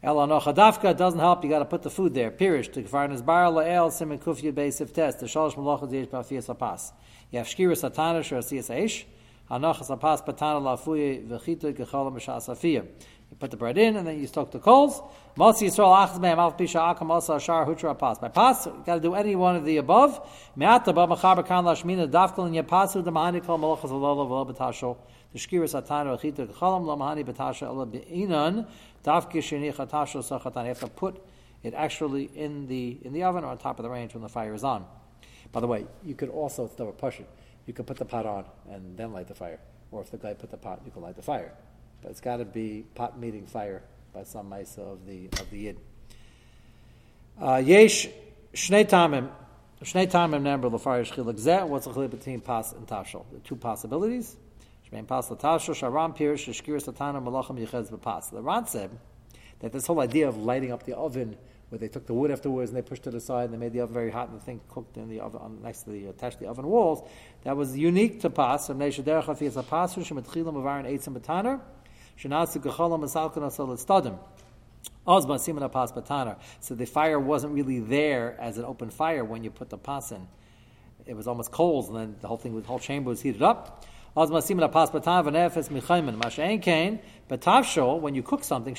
El 0.00 0.14
anochadafka 0.14 0.96
doesn't 0.96 1.18
help. 1.18 1.42
You 1.42 1.50
got 1.50 1.58
to 1.58 1.64
put 1.64 1.82
the 1.82 1.90
food 1.90 2.14
there. 2.14 2.30
Pirish 2.30 2.72
to 2.74 3.22
bar 3.24 3.50
lael 3.50 3.90
simin 3.90 4.20
kufya 4.20 4.54
base 4.54 4.80
of 4.80 4.92
test. 4.92 5.18
The 5.18 5.26
shalosh 5.26 5.56
malachas 5.56 5.92
yesh 5.92 6.06
ba'fias 6.06 6.54
apas. 6.54 6.92
You 7.32 7.38
have 7.38 7.48
shkir 7.48 7.72
satana 7.72 8.22
shor 8.22 8.38
asiyas 8.38 8.72
aish. 8.72 9.02
Anochas 9.50 9.90
apas 9.98 10.24
patana 10.24 10.60
lafuye 10.62 11.26
v'chito 11.26 11.74
gecholam 11.74 12.14
b'shas 12.14 12.48
afiyah. 12.48 12.86
You 13.28 13.36
put 13.40 13.50
the 13.50 13.56
bread 13.56 13.76
in 13.76 13.96
and 13.96 14.06
then 14.06 14.20
you 14.20 14.28
stoke 14.28 14.52
the 14.52 14.60
coals. 14.60 15.02
Motzi 15.36 15.66
Yisrael 15.66 16.06
achaz 16.06 16.20
me'em 16.20 16.38
al 16.38 16.52
pisha 16.52 16.94
akam 16.94 17.10
asa 17.10 17.32
ashar 17.32 17.66
hutra 17.66 17.98
pas. 17.98 18.20
By 18.20 18.28
pas, 18.28 18.64
you 18.66 18.80
got 18.86 18.94
to 18.94 19.00
do 19.00 19.14
any 19.14 19.34
one 19.34 19.56
of 19.56 19.64
the 19.64 19.78
above. 19.78 20.20
Me'ata 20.54 20.92
ba 20.92 21.08
machaber 21.08 21.44
kan 21.44 21.64
lashmina 21.64 22.08
dafkal 22.08 22.46
in 22.46 22.64
yapasu 22.64 23.02
damahani 23.02 23.44
kol 23.44 23.58
malachas 23.58 23.90
alala 23.90 24.24
v'lo 24.24 24.54
b'tashol. 24.54 24.96
The 25.36 25.42
shkira 25.42 25.64
satana 25.64 26.18
v'chita 26.18 26.46
k'chalam 26.46 26.84
lamahani 26.84 27.22
b'tasha 27.22 27.66
ala 27.66 27.84
be'inan 27.84 28.66
dafki 29.04 29.42
sheni 29.42 29.70
chatashol 29.74 30.24
sachatan. 30.24 30.62
You 30.62 30.68
have 30.68 30.80
to 30.80 30.86
put 30.86 31.22
it 31.62 31.74
actually 31.74 32.30
in 32.34 32.68
the 32.68 32.98
in 33.02 33.12
the 33.12 33.22
oven 33.22 33.44
or 33.44 33.48
on 33.48 33.58
top 33.58 33.78
of 33.78 33.82
the 33.82 33.90
range 33.90 34.14
when 34.14 34.22
the 34.22 34.30
fire 34.30 34.54
is 34.54 34.64
on. 34.64 34.86
By 35.52 35.60
the 35.60 35.66
way, 35.66 35.86
you 36.04 36.14
could 36.14 36.30
also 36.30 36.70
a 36.78 36.92
push 36.92 37.20
it. 37.20 37.28
You 37.66 37.74
could 37.74 37.86
put 37.86 37.98
the 37.98 38.04
pot 38.06 38.24
on 38.24 38.44
and 38.70 38.96
then 38.96 39.12
light 39.12 39.28
the 39.28 39.34
fire. 39.34 39.60
Or 39.90 40.00
if 40.00 40.10
the 40.10 40.16
guy 40.16 40.32
put 40.32 40.50
the 40.50 40.56
pot, 40.56 40.80
you 40.86 40.90
can 40.90 41.02
light 41.02 41.16
the 41.16 41.22
fire 41.22 41.52
but 42.02 42.10
it's 42.10 42.20
got 42.20 42.36
to 42.36 42.44
be 42.44 42.84
pot 42.94 43.18
meeting 43.18 43.46
fire 43.46 43.82
by 44.12 44.22
some 44.22 44.50
ma'isa 44.50 44.78
of 44.78 45.06
the 45.06 45.26
of 45.40 45.50
the 45.50 45.58
yid. 45.58 45.80
Uh, 47.40 47.56
yesh 47.64 48.08
shnei 48.54 48.86
tamim, 48.86 49.28
shnei 49.82 50.10
tamim 50.10 50.42
number 50.42 50.76
fire 50.78 51.04
shchilik 51.04 51.38
zeh. 51.38 51.66
What's 51.66 51.86
the 51.86 51.92
chiluk 51.92 52.10
between 52.10 52.40
pas 52.40 52.72
and 52.72 52.86
tashel? 52.86 53.24
The 53.32 53.40
two 53.40 53.56
possibilities. 53.56 54.36
The 54.90 54.96
Ran 58.42 58.66
said 58.66 58.90
that 59.60 59.72
this 59.72 59.86
whole 59.86 60.00
idea 60.00 60.28
of 60.28 60.36
lighting 60.36 60.72
up 60.72 60.84
the 60.84 60.96
oven 60.96 61.36
where 61.68 61.78
they 61.80 61.88
took 61.88 62.06
the 62.06 62.14
wood 62.14 62.30
afterwards 62.30 62.70
and 62.70 62.76
they 62.76 62.82
pushed 62.82 63.06
it 63.08 63.14
aside 63.14 63.44
and 63.44 63.54
they 63.54 63.58
made 63.58 63.72
the 63.72 63.80
oven 63.80 63.94
very 63.94 64.10
hot 64.10 64.28
and 64.28 64.40
the 64.40 64.44
thing 64.44 64.60
cooked 64.68 64.96
in 64.96 65.08
the 65.08 65.18
oven 65.20 65.60
next 65.62 65.82
to 65.82 65.90
the 65.90 66.06
attached 66.06 66.38
to 66.38 66.44
the 66.44 66.50
oven 66.50 66.66
walls. 66.66 67.08
That 67.42 67.56
was 67.56 67.76
unique 67.76 68.20
to 68.20 68.30
pas. 68.30 68.66
So 68.66 68.74
the 76.74 76.86
fire 76.86 77.18
wasn't 77.20 77.54
really 77.54 77.80
there 77.80 78.36
as 78.40 78.58
an 78.58 78.64
open 78.64 78.90
fire 78.90 79.24
when 79.24 79.42
you 79.42 79.50
put 79.50 79.70
the 79.70 79.78
pas 79.78 80.12
in. 80.12 80.28
It 81.04 81.14
was 81.16 81.26
almost 81.28 81.52
coals, 81.52 81.88
and 81.88 81.96
then 81.96 82.16
the 82.20 82.28
whole 82.28 82.36
thing, 82.36 82.60
the 82.60 82.66
whole 82.66 82.78
chamber 82.80 83.10
was 83.10 83.22
heated 83.22 83.42
up. 83.42 83.84
When 84.16 84.32
you 88.14 88.22
cook 88.22 88.44
something, 88.44 88.74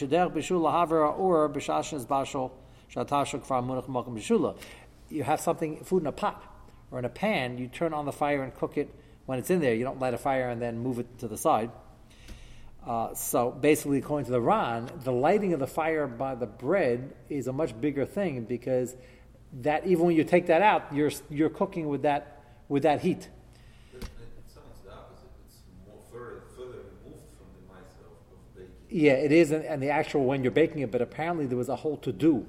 you 5.09 5.23
have 5.23 5.39
something, 5.39 5.77
food 5.83 6.01
in 6.01 6.07
a 6.07 6.11
pot 6.11 6.43
or 6.89 6.99
in 6.99 7.05
a 7.05 7.09
pan, 7.09 7.57
you 7.59 7.67
turn 7.67 7.93
on 7.93 8.05
the 8.05 8.11
fire 8.11 8.41
and 8.41 8.55
cook 8.55 8.77
it 8.77 8.89
when 9.27 9.37
it's 9.37 9.51
in 9.51 9.59
there. 9.59 9.75
You 9.75 9.83
don't 9.83 9.99
light 9.99 10.15
a 10.15 10.17
fire 10.17 10.49
and 10.49 10.59
then 10.59 10.79
move 10.79 10.97
it 10.97 11.19
to 11.19 11.27
the 11.27 11.37
side. 11.37 11.69
Uh, 12.85 13.13
so 13.13 13.51
basically, 13.51 13.99
according 13.99 14.25
to 14.25 14.31
the 14.31 14.41
Ran, 14.41 14.89
the 15.03 15.11
lighting 15.11 15.53
of 15.53 15.59
the 15.59 15.67
fire 15.67 16.07
by 16.07 16.33
the 16.33 16.47
bread 16.47 17.13
is 17.29 17.45
a 17.47 17.53
much 17.53 17.79
bigger 17.79 18.05
thing 18.05 18.45
because 18.45 18.95
that 19.61 19.85
even 19.85 20.05
when 20.05 20.15
you 20.15 20.23
take 20.23 20.47
that 20.47 20.61
out, 20.61 20.93
you're 20.93 21.11
you're 21.29 21.49
cooking 21.49 21.89
with 21.89 22.03
that 22.03 22.41
with 22.69 22.83
that 22.83 23.01
heat. 23.01 23.27
It, 23.93 24.03
it 24.03 24.09
sounds 24.47 24.79
the 24.85 24.93
opposite. 24.93 25.27
It's 25.47 25.57
more 25.85 25.99
further, 26.11 26.43
further 26.55 26.79
removed 27.03 27.27
from 27.37 27.47
the 27.55 27.61
ma'isa 27.73 28.05
of, 28.07 28.15
of 28.31 28.39
baking. 28.55 28.86
Yeah, 28.97 29.11
it 29.11 29.31
is, 29.31 29.51
and, 29.51 29.63
and 29.63 29.79
the 29.79 29.91
actual 29.91 30.25
when 30.25 30.41
you're 30.41 30.51
baking 30.51 30.81
it. 30.81 30.91
But 30.91 31.03
apparently, 31.03 31.45
there 31.45 31.57
was 31.57 31.69
a 31.69 31.75
whole 31.75 31.97
to 31.97 32.11
do 32.11 32.47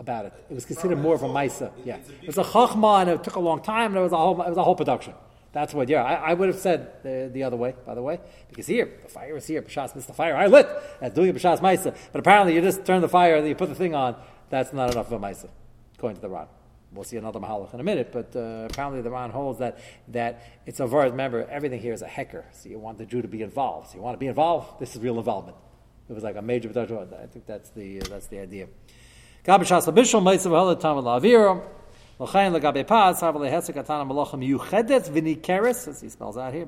about 0.00 0.26
it. 0.26 0.32
It 0.50 0.54
was 0.54 0.64
considered 0.64 0.98
more 0.98 1.14
of 1.14 1.22
a 1.22 1.28
ma'isa. 1.28 1.70
Yeah, 1.84 1.98
it 2.20 2.26
was 2.26 2.36
a 2.36 2.42
chachma, 2.42 3.02
and 3.02 3.10
it 3.10 3.22
took 3.22 3.36
a 3.36 3.40
long 3.40 3.62
time. 3.62 3.92
And 3.92 3.96
it 3.96 4.00
was 4.00 4.10
a 4.10 4.16
whole 4.16 4.42
it 4.42 4.48
was 4.48 4.58
a 4.58 4.64
whole 4.64 4.74
production. 4.74 5.14
That's 5.52 5.72
what, 5.72 5.88
yeah, 5.88 6.02
I, 6.02 6.30
I, 6.30 6.34
would 6.34 6.48
have 6.48 6.58
said 6.58 7.02
the, 7.02 7.30
the 7.30 7.42
other 7.42 7.58
way, 7.58 7.74
by 7.84 7.94
the 7.94 8.00
way, 8.00 8.18
because 8.48 8.66
here, 8.66 8.88
the 9.02 9.08
fire 9.10 9.36
is 9.36 9.46
here, 9.46 9.60
B'shas 9.60 9.94
missed 9.94 10.06
the 10.06 10.14
fire, 10.14 10.34
I 10.34 10.46
lit, 10.46 10.66
that's 10.98 11.14
doing 11.14 11.28
a 11.28 11.34
B'shas 11.34 11.58
Maisa. 11.58 11.94
But 12.10 12.20
apparently 12.20 12.54
you 12.54 12.62
just 12.62 12.86
turn 12.86 13.02
the 13.02 13.08
fire 13.08 13.36
and 13.36 13.46
you 13.46 13.54
put 13.54 13.68
the 13.68 13.74
thing 13.74 13.94
on, 13.94 14.16
that's 14.48 14.72
not 14.72 14.90
enough 14.90 15.12
of 15.12 15.22
a 15.22 15.26
Maisa, 15.26 15.50
according 15.94 16.16
to 16.16 16.22
the 16.22 16.30
Ran. 16.30 16.46
We'll 16.94 17.04
see 17.04 17.16
another 17.16 17.40
Mahalach 17.40 17.72
in 17.72 17.80
a 17.80 17.82
minute, 17.82 18.10
but 18.12 18.36
uh, 18.36 18.68
apparently 18.70 19.00
the 19.00 19.10
Ran 19.10 19.30
holds 19.30 19.58
that, 19.60 19.78
that 20.08 20.42
it's 20.66 20.78
a 20.80 20.86
verse. 20.86 21.10
Remember, 21.10 21.48
everything 21.48 21.80
here 21.80 21.94
is 21.94 22.02
a 22.02 22.06
hecker, 22.06 22.44
so 22.52 22.68
you 22.68 22.78
want 22.78 22.98
the 22.98 23.06
Jew 23.06 23.22
to 23.22 23.28
be 23.28 23.40
involved. 23.42 23.90
So 23.90 23.96
you 23.96 24.02
want 24.02 24.14
to 24.14 24.18
be 24.18 24.26
involved, 24.26 24.78
this 24.78 24.94
is 24.94 25.00
real 25.00 25.18
involvement. 25.18 25.56
It 26.10 26.12
was 26.12 26.22
like 26.22 26.36
a 26.36 26.42
major, 26.42 26.68
I 26.68 27.26
think 27.26 27.46
that's 27.46 27.70
the, 27.70 28.02
uh, 28.02 28.04
that's 28.10 28.26
the 28.26 28.40
idea. 28.40 28.66
Malacha 34.06 34.36
miyuchedet 34.36 35.08
v'nikeres, 35.10 35.88
as 35.88 36.00
he 36.02 36.08
spells 36.10 36.36
out 36.36 36.52
here, 36.52 36.66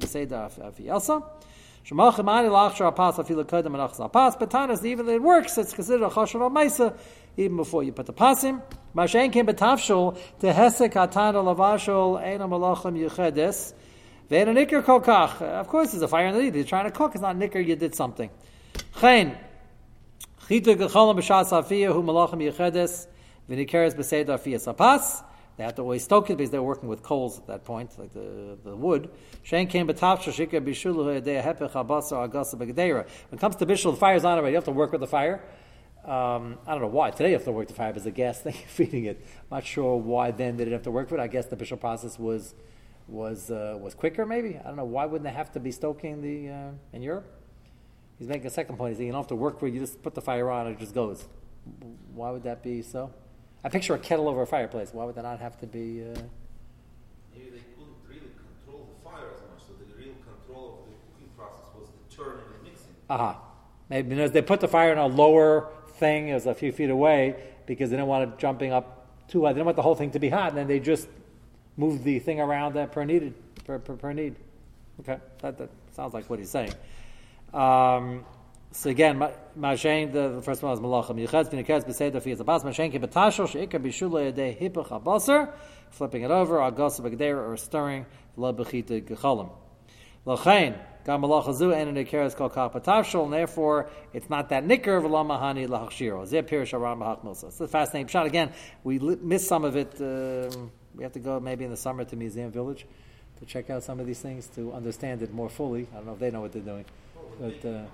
ani 1.90 2.48
lachshar 2.48 2.94
apas 2.94 3.16
afilu 3.16 3.44
kodem 3.44 3.72
anachas 3.72 4.10
apas, 4.10 4.38
but 4.38 4.50
tanas, 4.50 4.84
even 4.84 5.08
it 5.08 5.22
works, 5.22 5.58
it's 5.58 5.74
considered 5.74 6.06
a 6.06 6.10
choshev 6.10 6.50
maisa 6.52 6.96
even 7.36 7.56
before 7.56 7.82
you 7.82 7.92
put 7.92 8.06
the 8.06 8.12
pasim. 8.12 8.62
Mashen 8.94 9.32
kim 9.32 9.46
betafshul, 9.46 10.16
tehesek 10.40 10.92
atana 10.92 11.42
lavashol, 11.42 12.22
ena 12.22 12.46
malacha 12.48 12.92
miyuchedes, 12.92 13.74
ve'ena 14.30 14.54
nikr 14.54 14.82
kolkach. 14.82 15.42
Of 15.42 15.68
course, 15.68 15.92
there's 15.92 16.02
a 16.02 16.08
fire 16.08 16.28
in 16.28 16.34
the 16.34 16.40
lead. 16.40 16.54
You're 16.54 16.64
trying 16.64 16.84
to 16.84 16.90
cook, 16.90 17.12
it's 17.14 17.22
not 17.22 17.36
nikr, 17.36 17.66
you 17.66 17.76
did 17.76 17.94
something. 17.94 18.30
Chayin, 18.96 19.36
chita 20.48 20.76
gecholam 20.76 21.16
b'shas 21.18 21.50
afiyah, 21.50 21.92
hu 21.92 22.02
malachim 22.02 22.40
yuchedes, 22.40 23.08
v'nikeres 23.50 23.94
b'seida 23.94 24.38
afiyas 24.38 24.72
apas, 24.72 25.22
they 25.56 25.64
have 25.64 25.74
to 25.76 25.82
always 25.82 26.02
stoke 26.02 26.30
it 26.30 26.36
because 26.36 26.50
they're 26.50 26.62
working 26.62 26.88
with 26.88 27.02
coals 27.02 27.38
at 27.38 27.46
that 27.46 27.64
point, 27.64 27.96
like 27.98 28.12
the, 28.12 28.58
the 28.64 28.74
wood. 28.74 29.10
When 29.48 29.62
it 29.62 29.70
comes 29.70 29.86
to 33.56 33.66
bishul, 33.66 33.92
the 33.92 33.96
fire's 33.96 34.24
on 34.24 34.38
already. 34.38 34.52
You 34.52 34.56
have 34.56 34.64
to 34.64 34.72
work 34.72 34.90
with 34.90 35.00
the 35.00 35.06
fire. 35.06 35.42
Um, 36.04 36.58
I 36.66 36.72
don't 36.72 36.82
know 36.82 36.88
why. 36.88 37.12
Today 37.12 37.28
you 37.28 37.34
have 37.34 37.44
to 37.44 37.52
work 37.52 37.68
the 37.68 37.74
fire 37.74 37.90
because 37.90 38.04
the 38.04 38.10
gas 38.10 38.40
thing 38.40 38.52
feeding 38.66 39.04
it. 39.04 39.24
I'm 39.50 39.58
not 39.58 39.64
sure 39.64 39.96
why 39.96 40.32
then 40.32 40.56
they 40.56 40.64
didn't 40.64 40.74
have 40.74 40.82
to 40.82 40.90
work 40.90 41.10
with 41.10 41.20
it. 41.20 41.22
I 41.22 41.28
guess 41.28 41.46
the 41.46 41.56
bishul 41.56 41.80
process 41.80 42.18
was 42.18 42.54
was 43.06 43.50
uh, 43.50 43.78
was 43.80 43.94
quicker. 43.94 44.26
Maybe 44.26 44.58
I 44.58 44.64
don't 44.64 44.76
know 44.76 44.84
why 44.84 45.06
wouldn't 45.06 45.24
they 45.24 45.36
have 45.36 45.52
to 45.52 45.60
be 45.60 45.70
stoking 45.72 46.20
the 46.20 46.50
uh, 46.50 46.70
in 46.92 47.02
Europe? 47.02 47.26
He's 48.18 48.28
making 48.28 48.46
a 48.46 48.50
second 48.50 48.76
point. 48.76 48.90
He's 48.90 48.98
saying 48.98 49.06
you 49.06 49.12
don't 49.12 49.22
have 49.22 49.28
to 49.28 49.36
work 49.36 49.62
it. 49.62 49.72
You 49.72 49.80
just 49.80 50.02
put 50.02 50.14
the 50.14 50.20
fire 50.20 50.50
on 50.50 50.66
and 50.66 50.76
it 50.76 50.78
just 50.78 50.94
goes. 50.94 51.26
Why 52.14 52.30
would 52.30 52.42
that 52.42 52.62
be 52.62 52.82
so? 52.82 53.10
I 53.64 53.70
picture 53.70 53.94
a 53.94 53.98
kettle 53.98 54.29
over 54.29 54.42
a 54.42 54.46
fireplace. 54.46 54.90
Why 54.92 55.05
would 55.05 55.14
that 55.14 55.22
not 55.22 55.40
have 55.40 55.59
to 55.61 55.66
be? 55.66 56.03
Uh... 56.03 56.14
Maybe 57.33 57.50
they 57.50 57.64
couldn't 57.74 57.96
really 58.07 58.31
control 58.37 58.90
the 58.94 59.09
fire 59.09 59.31
as 59.35 59.40
much, 59.40 59.66
so 59.66 59.72
the 59.81 59.96
real 59.96 60.14
control 60.22 60.81
of 60.81 60.87
the 60.87 60.94
cooking 61.12 61.33
process 61.37 61.64
was 61.74 61.88
the 61.88 62.14
turning 62.14 62.44
and 62.55 62.62
mixing. 62.62 62.94
Aha. 63.09 63.31
Uh-huh. 63.31 63.40
Maybe 63.88 64.11
because 64.11 64.33
they 64.33 64.42
put 64.42 64.61
the 64.61 64.68
fire 64.68 64.92
in 64.92 64.98
a 64.98 65.07
lower 65.07 65.70
thing, 65.96 66.29
it 66.29 66.35
was 66.35 66.46
a 66.46 66.55
few 66.55 66.72
feet 66.72 66.90
away, 66.90 67.37
because 67.66 67.90
they 67.90 67.96
didn't 67.96 68.09
want 68.09 68.29
it 68.29 68.38
jumping 68.38 68.72
up 68.72 69.09
too 69.29 69.44
high. 69.44 69.53
They 69.53 69.59
didn't 69.59 69.66
want 69.66 69.77
the 69.77 69.83
whole 69.83 69.94
thing 69.94 70.11
to 70.11 70.18
be 70.18 70.29
hot, 70.29 70.50
and 70.50 70.59
then 70.59 70.66
they 70.66 70.79
just 70.79 71.09
moved 71.77 72.05
the 72.05 72.18
thing 72.18 72.40
around 72.40 72.74
that 72.74 72.92
per 72.92 73.05
needed 73.05 73.35
per, 73.64 73.79
per, 73.79 73.96
per 73.96 74.12
need. 74.12 74.37
Okay, 75.00 75.18
that, 75.40 75.59
that 75.59 75.70
sounds 75.92 76.14
like 76.14 76.29
what 76.31 76.38
he's 76.38 76.50
saying. 76.50 76.72
Um, 77.53 78.24
so 78.74 78.90
again, 78.90 79.22
Mashen, 79.56 80.12
the, 80.12 80.30
the 80.30 80.42
first 80.42 80.60
one 80.60 80.72
was 80.72 80.80
Malachim. 80.80 81.14
Bin 81.14 81.26
Yichaz 81.26 81.84
b'seidah 81.84 82.20
fi 82.20 82.34
yitzabas. 82.34 82.64
Mashen 82.64 82.90
ki 82.90 82.98
b'tashel 82.98 83.48
she'ikar 83.48 83.78
b'shula 83.78 84.32
yadei 84.32 84.58
hipach 84.60 84.88
habaser, 84.88 85.52
flipping 85.90 86.22
it 86.22 86.32
over, 86.32 86.58
agasa 86.58 87.00
b'gdera, 87.00 87.48
or 87.48 87.56
stirring, 87.56 88.04
la 88.37 88.52
b'chita 88.52 89.00
gechalim. 89.00 89.48
L'chein, 90.26 90.76
gam 91.06 91.22
malacha 91.22 91.54
zu 91.54 91.70
en 91.70 91.87
in 91.87 92.04
ikeres 92.04 92.34
kol 92.34 92.50
kach 92.50 92.72
b'tashel, 92.72 93.24
and 93.24 93.32
therefore 93.32 93.88
it's 94.12 94.28
not 94.28 94.48
that 94.48 94.66
nicker 94.66 94.96
of 94.96 95.04
la 95.04 95.22
mahani 95.22 95.68
lahachshiro. 95.68 96.26
Zeh 96.28 96.42
pirish 96.42 96.74
aram 96.74 96.98
b'hach 96.98 97.24
milsa. 97.24 97.44
It's 97.44 97.60
a 97.60 97.68
fascinating 97.68 98.08
shot. 98.08 98.26
Again, 98.26 98.52
we 98.82 98.98
missed 98.98 99.46
some 99.46 99.62
of 99.62 99.76
it. 99.76 99.94
Um, 100.00 100.72
we 100.96 101.04
have 101.04 101.12
to 101.12 101.20
go 101.20 101.38
maybe 101.38 101.64
in 101.64 101.70
the 101.70 101.76
summer 101.76 102.04
to 102.04 102.16
Museum 102.16 102.50
Village 102.50 102.87
to 103.38 103.46
check 103.46 103.70
out 103.70 103.84
some 103.84 104.00
of 104.00 104.06
these 104.06 104.20
things 104.20 104.48
to 104.48 104.72
understand 104.72 105.22
it 105.22 105.32
more 105.32 105.48
fully. 105.48 105.87
I 105.92 105.96
don't 105.96 106.06
know 106.06 106.14
if 106.14 106.18
they 106.18 106.32
know 106.32 106.40
what 106.40 106.52
they're 106.52 106.62
doing. 106.62 106.84
But, 107.40 107.64
uh, 107.64 107.84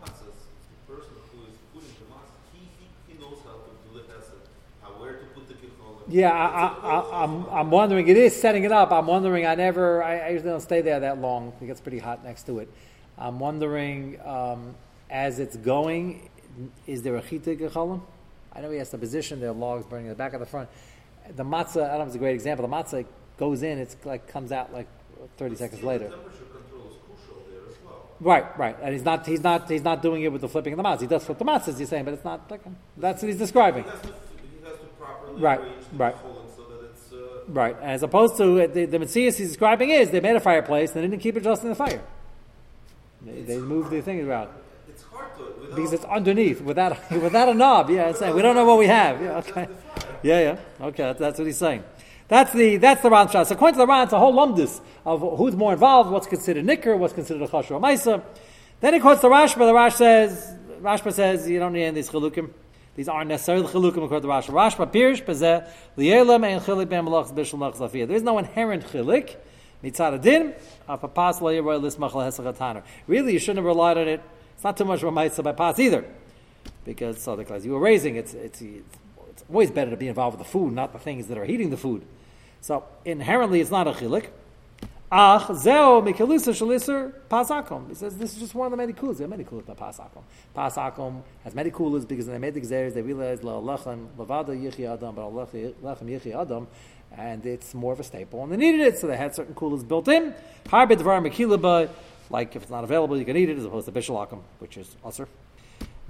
Yeah, 6.10 6.32
I, 6.32 7.24
am 7.24 7.46
I'm, 7.46 7.50
I'm 7.50 7.70
wondering. 7.70 8.08
It 8.08 8.16
is 8.16 8.34
setting 8.34 8.64
it 8.64 8.72
up. 8.72 8.90
I'm 8.90 9.06
wondering. 9.06 9.46
I 9.46 9.54
never. 9.54 10.02
I, 10.02 10.18
I, 10.18 10.28
usually 10.30 10.50
don't 10.50 10.60
stay 10.60 10.80
there 10.80 11.00
that 11.00 11.20
long. 11.20 11.52
It 11.60 11.66
gets 11.66 11.80
pretty 11.80 11.98
hot 11.98 12.24
next 12.24 12.46
to 12.46 12.58
it. 12.58 12.68
I'm 13.16 13.38
wondering 13.38 14.20
um, 14.24 14.74
as 15.08 15.38
it's 15.38 15.56
going. 15.56 16.28
Is 16.86 17.02
there 17.02 17.16
a 17.16 17.22
chita 17.22 17.54
gechalim? 17.54 18.02
I 18.52 18.60
know 18.60 18.70
he 18.70 18.78
has 18.78 18.90
the 18.90 18.98
position. 18.98 19.40
There 19.40 19.50
are 19.50 19.54
logs 19.54 19.86
burning 19.86 20.06
in 20.06 20.10
the 20.10 20.16
back 20.16 20.34
of 20.34 20.40
the 20.40 20.46
front. 20.46 20.68
The 21.36 21.44
matzah. 21.44 21.84
I 21.84 21.88
don't 21.90 21.98
know 21.98 22.02
if 22.02 22.06
it's 22.08 22.16
a 22.16 22.18
great 22.18 22.34
example. 22.34 22.66
The 22.66 22.74
matzah 22.74 23.06
goes 23.36 23.62
in. 23.62 23.78
It's 23.78 23.96
like 24.04 24.26
comes 24.26 24.50
out 24.50 24.72
like 24.72 24.88
30 25.36 25.56
seconds 25.56 25.82
later. 25.82 26.08
Membership 26.08 26.52
control 26.52 26.88
is 26.90 26.96
crucial 27.06 27.42
there 27.50 27.60
as 27.68 27.76
well 27.84 28.08
Right, 28.18 28.58
right, 28.58 28.76
and 28.82 28.92
he's 28.92 29.04
not 29.04 29.26
he's 29.26 29.42
not 29.42 29.70
he's 29.70 29.84
not 29.84 30.02
doing 30.02 30.22
it 30.22 30.32
with 30.32 30.40
the 30.40 30.48
flipping 30.48 30.72
of 30.72 30.76
the 30.78 30.82
matzah. 30.82 31.02
He 31.02 31.06
does 31.06 31.24
flip 31.24 31.38
the 31.38 31.44
matzahs. 31.44 31.78
He's 31.78 31.88
saying, 31.88 32.04
but 32.04 32.14
it's 32.14 32.24
not. 32.24 32.50
like 32.50 32.62
That's 32.96 33.22
what 33.22 33.28
he's 33.28 33.38
describing. 33.38 33.84
He 33.84 33.90
has 33.90 34.00
to, 34.00 34.06
he 34.08 34.66
has 34.66 34.78
to 34.78 34.86
properly 34.98 35.29
Right, 35.40 35.60
right. 35.94 36.16
so. 37.10 37.16
Uh, 37.16 37.26
Right, 37.48 37.76
as 37.82 38.02
opposed 38.04 38.36
to 38.36 38.68
the, 38.68 38.84
the 38.84 38.98
Matthias 38.98 39.36
he's 39.36 39.48
describing 39.48 39.90
is 39.90 40.10
they 40.10 40.20
made 40.20 40.36
a 40.36 40.40
fireplace 40.40 40.92
and 40.94 41.02
they 41.02 41.08
didn't 41.08 41.22
keep 41.22 41.36
it 41.36 41.42
just 41.42 41.62
in 41.62 41.70
the 41.70 41.74
fire. 41.74 42.00
They, 43.22 43.42
they 43.42 43.58
moved 43.58 43.90
the 43.90 44.00
thing 44.02 44.20
around 44.26 44.50
it's 45.00 45.02
hard 45.04 45.36
to. 45.36 45.42
Without, 45.42 45.76
because 45.76 45.92
it's 45.92 46.04
underneath 46.04 46.60
without 46.60 47.10
without 47.22 47.48
a 47.48 47.54
knob. 47.54 47.90
Yeah, 47.90 48.08
it's 48.08 48.18
saying 48.18 48.34
we 48.34 48.42
don't 48.42 48.54
know 48.54 48.64
what 48.64 48.78
we 48.78 48.86
have. 48.86 49.20
Yeah, 49.20 49.38
okay. 49.38 49.68
Yeah, 50.22 50.40
yeah. 50.40 50.86
Okay, 50.86 51.02
that's, 51.02 51.18
that's 51.18 51.38
what 51.38 51.46
he's 51.46 51.56
saying. 51.56 51.84
That's 52.28 52.52
the 52.52 52.76
that's 52.76 53.02
the 53.02 53.10
Ran. 53.10 53.28
So 53.28 53.40
according 53.40 53.74
to 53.74 53.78
the 53.78 53.86
Ran, 53.86 54.04
it's 54.04 54.12
a 54.12 54.18
whole 54.18 54.34
lumdus 54.34 54.80
of 55.04 55.20
who's 55.38 55.56
more 55.56 55.72
involved, 55.72 56.10
what's 56.10 56.26
considered 56.26 56.64
nicker, 56.64 56.96
what's 56.96 57.14
considered 57.14 57.42
a 57.42 57.48
chashu. 57.48 58.22
Then 58.80 58.94
he 58.94 59.00
quotes 59.00 59.20
the 59.20 59.28
Rashba. 59.28 59.58
The 59.58 59.74
Rash 59.74 59.96
says 59.96 60.56
Rashba 60.80 61.12
says 61.12 61.48
you 61.48 61.58
don't 61.58 61.72
need 61.72 61.82
any 61.84 61.88
of 61.88 61.94
these 61.94 62.10
chalukim. 62.10 62.50
These 63.00 63.08
aren't 63.08 63.28
necessarily 63.28 63.66
chalukim 63.66 64.04
according 64.04 64.20
to 64.20 64.28
Rashi. 64.28 64.50
Rashba 64.50 64.92
pirish 64.92 65.24
bezeh 65.24 65.66
liyelam 65.96 66.44
and 66.44 66.60
chilik 66.60 66.86
ben 66.86 67.06
malachs 67.06 67.32
bishul 67.32 67.58
malachs 67.58 67.78
lafiyah. 67.78 68.06
There 68.06 68.14
is 68.14 68.22
no 68.22 68.36
inherent 68.36 68.84
chilik. 68.88 69.36
Mitzad 69.82 70.16
adin, 70.16 70.52
apapas 70.86 71.40
lo 71.40 71.50
yiroy 71.50 71.80
lismach 71.80 72.12
lahesachataner. 72.12 72.82
Really, 73.06 73.32
you 73.32 73.38
shouldn't 73.38 73.56
have 73.56 73.64
relied 73.64 73.96
on 73.96 74.06
it. 74.06 74.20
It's 74.54 74.64
not 74.64 74.76
too 74.76 74.84
much 74.84 75.02
of 75.02 75.08
a 75.08 75.12
mitzvah 75.12 75.42
by 75.42 75.52
pas 75.52 75.78
either, 75.78 76.04
because 76.84 77.22
so 77.22 77.36
the 77.36 77.60
you 77.60 77.72
were 77.72 77.80
raising, 77.80 78.16
it's, 78.16 78.34
it's 78.34 78.60
it's 78.60 79.44
always 79.48 79.70
better 79.70 79.92
to 79.92 79.96
be 79.96 80.08
involved 80.08 80.36
with 80.36 80.46
the 80.46 80.52
food, 80.52 80.74
not 80.74 80.92
the 80.92 80.98
things 80.98 81.26
that 81.28 81.38
are 81.38 81.46
heating 81.46 81.70
the 81.70 81.78
food. 81.78 82.02
So 82.60 82.84
inherently, 83.06 83.62
it's 83.62 83.70
not 83.70 83.88
a 83.88 83.92
chilik. 83.92 84.26
Ach 85.12 85.48
zeo 85.48 86.00
mikelusa 86.06 86.52
shalisur 86.52 87.12
pasakom. 87.28 87.88
He 87.88 87.94
says 87.96 88.16
this 88.16 88.34
is 88.34 88.38
just 88.38 88.54
one 88.54 88.66
of 88.66 88.70
the 88.70 88.76
many 88.76 88.92
kulas. 88.92 89.18
There 89.18 89.24
are 89.24 89.28
many 89.28 89.42
kulas 89.42 89.66
by 89.66 89.74
pasakom. 89.74 90.22
Pasakom 90.54 91.22
has 91.42 91.52
many 91.52 91.72
kulas 91.72 92.06
because 92.06 92.26
when 92.26 92.34
they 92.34 92.38
made 92.38 92.54
the 92.54 92.60
gzeres, 92.60 92.94
they 92.94 93.02
realized 93.02 93.42
la 93.42 93.60
lechem 93.60 94.06
levada 94.16 94.50
yichi 94.50 94.88
adam, 94.88 95.16
but 95.16 95.32
lechem 95.34 96.04
yichi 96.04 96.32
adam, 96.40 96.68
and 97.10 97.44
it's 97.44 97.74
more 97.74 97.92
of 97.92 97.98
a 97.98 98.04
staple, 98.04 98.44
and 98.44 98.52
they 98.52 98.56
needed 98.56 98.82
it, 98.82 98.98
so 98.98 99.08
they 99.08 99.16
had 99.16 99.34
certain 99.34 99.52
kulas 99.52 99.86
built 99.86 100.06
in. 100.06 100.32
Harbid 100.68 101.00
dvar 101.00 101.20
mekilaba, 101.28 101.88
like 102.30 102.54
if 102.54 102.62
it's 102.62 102.70
not 102.70 102.84
available, 102.84 103.18
you 103.18 103.24
can 103.24 103.36
eat 103.36 103.48
it, 103.48 103.58
as 103.58 103.64
opposed 103.64 103.86
to 103.86 103.92
bishalakum, 103.92 104.38
which 104.60 104.76
is 104.76 104.94
usher. 105.04 105.26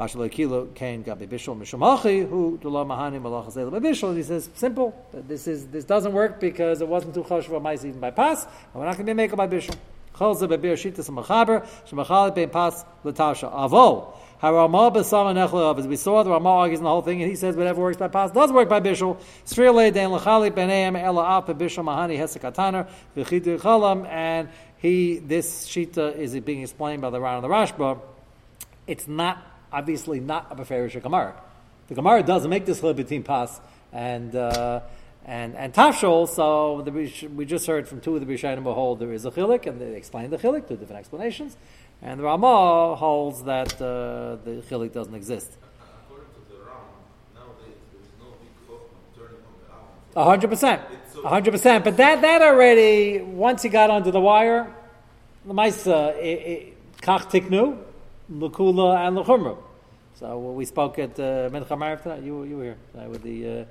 Mashal 0.00 0.30
kilo 0.30 0.66
kain 0.74 1.04
gabi 1.04 1.28
bishul 1.28 1.54
mishamachi 1.58 2.26
who 2.26 2.56
dula 2.56 2.86
mahani 2.86 3.20
malach 3.20 3.52
zela 3.52 3.78
bishul. 3.78 4.16
He 4.16 4.22
says 4.22 4.48
simple. 4.54 4.94
This 5.12 5.46
is 5.46 5.66
this 5.66 5.84
doesn't 5.84 6.14
work 6.14 6.40
because 6.40 6.80
it 6.80 6.88
wasn't 6.88 7.12
too 7.12 7.22
chashuv 7.22 7.60
mice 7.60 7.84
even 7.84 8.00
by 8.00 8.10
pas, 8.10 8.44
and 8.44 8.80
we're 8.80 8.86
not 8.86 8.96
going 8.96 9.04
to 9.04 9.10
be 9.10 9.14
making 9.14 9.36
by 9.36 9.46
bishul. 9.46 9.76
Chalza 10.14 10.48
bebir 10.48 10.72
shitas 10.72 11.10
machaber 11.10 11.68
shemachal 11.86 12.34
bein 12.34 12.48
pas 12.48 12.82
latasha 13.04 13.52
avo. 13.52 14.16
As 14.42 15.86
we 15.86 15.96
saw, 15.96 16.22
the 16.22 16.30
Rama 16.30 16.48
argues 16.48 16.78
in 16.78 16.84
the 16.84 16.88
whole 16.88 17.02
thing, 17.02 17.20
and 17.20 17.30
he 17.30 17.36
says 17.36 17.54
whatever 17.54 17.82
works 17.82 17.98
by 17.98 18.08
pas 18.08 18.30
does 18.30 18.50
work 18.50 18.70
by 18.70 18.80
bishul. 18.80 19.20
Srile 19.44 19.92
dein 19.92 20.18
lachali 20.18 20.50
beneim 20.50 20.98
ela 20.98 21.36
ap 21.36 21.48
bishul 21.48 21.84
mahani 21.84 22.16
hesakataner 22.16 22.88
v'chidu 23.14 23.60
chalam, 23.60 24.08
and 24.08 24.48
he 24.78 25.18
this 25.18 25.68
shita 25.68 26.16
is 26.16 26.34
being 26.40 26.62
explained 26.62 27.02
by 27.02 27.10
the 27.10 27.20
Ran 27.20 27.42
the 27.42 27.48
Rashba. 27.48 28.00
It's 28.86 29.06
not 29.06 29.36
obviously 29.72 30.20
not 30.20 30.46
a 30.50 30.56
Beferish 30.56 31.00
Gemara. 31.02 31.34
The 31.88 31.94
Gemara 31.94 32.22
doesn't 32.22 32.50
make 32.50 32.66
this 32.66 32.80
between 32.80 33.22
Pas 33.22 33.60
and 33.92 34.34
uh, 34.36 34.80
and 35.24 35.56
and 35.56 35.72
Tafshol. 35.74 36.28
So 36.28 36.82
the, 36.82 36.92
we 37.28 37.44
just 37.44 37.66
heard 37.66 37.88
from 37.88 38.00
two 38.00 38.16
of 38.16 38.26
the 38.26 38.32
Rishonim 38.32 38.62
behold 38.62 39.00
there 39.00 39.12
is 39.12 39.24
a 39.24 39.30
chilik, 39.30 39.66
and 39.66 39.80
they 39.80 39.96
explain 39.96 40.30
the 40.30 40.38
chilik, 40.38 40.68
two 40.68 40.76
different 40.76 41.00
explanations. 41.00 41.56
And 42.02 42.20
the 42.20 42.24
Ramah 42.24 42.94
holds 42.96 43.42
that 43.44 43.74
uh, 43.74 44.36
the 44.44 44.62
chilik 44.68 44.92
doesn't 44.92 45.14
exist. 45.14 45.56
according 46.04 46.28
to 46.28 46.52
the 46.52 46.58
Ram, 46.62 46.76
nowadays 47.34 47.76
there's 47.92 48.08
no 48.18 48.36
big 48.40 48.68
hope 48.68 48.90
of 48.90 49.18
turning 49.18 49.42
on 49.44 49.52
the 49.60 49.74
oven. 49.74 49.88
A 50.16 50.24
hundred 50.24 50.48
percent, 50.48 50.82
a 51.24 51.28
hundred 51.28 51.50
percent. 51.50 51.84
But 51.84 51.96
that 51.96 52.22
that 52.22 52.40
already 52.40 53.20
once 53.20 53.62
he 53.62 53.68
got 53.68 53.90
onto 53.90 54.10
the 54.10 54.20
wire, 54.20 54.72
the 55.44 55.54
mice 55.54 55.84
kach 55.84 56.62
tiknu, 57.02 57.78
lukula 58.30 59.06
and 59.06 59.16
lechumra. 59.16 59.56
So 60.14 60.38
we 60.38 60.64
spoke 60.64 60.98
at 60.98 61.18
uh, 61.18 61.48
Mincha 61.50 61.68
Marav 61.68 62.02
tonight. 62.02 62.22
You 62.22 62.38
were- 62.38 62.46
you 62.46 62.56
were 62.56 62.64
here 62.64 62.76
uh, 62.98 63.08
with 63.08 63.22
the. 63.22 63.60
Uh, 63.60 63.64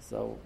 so 0.00 0.38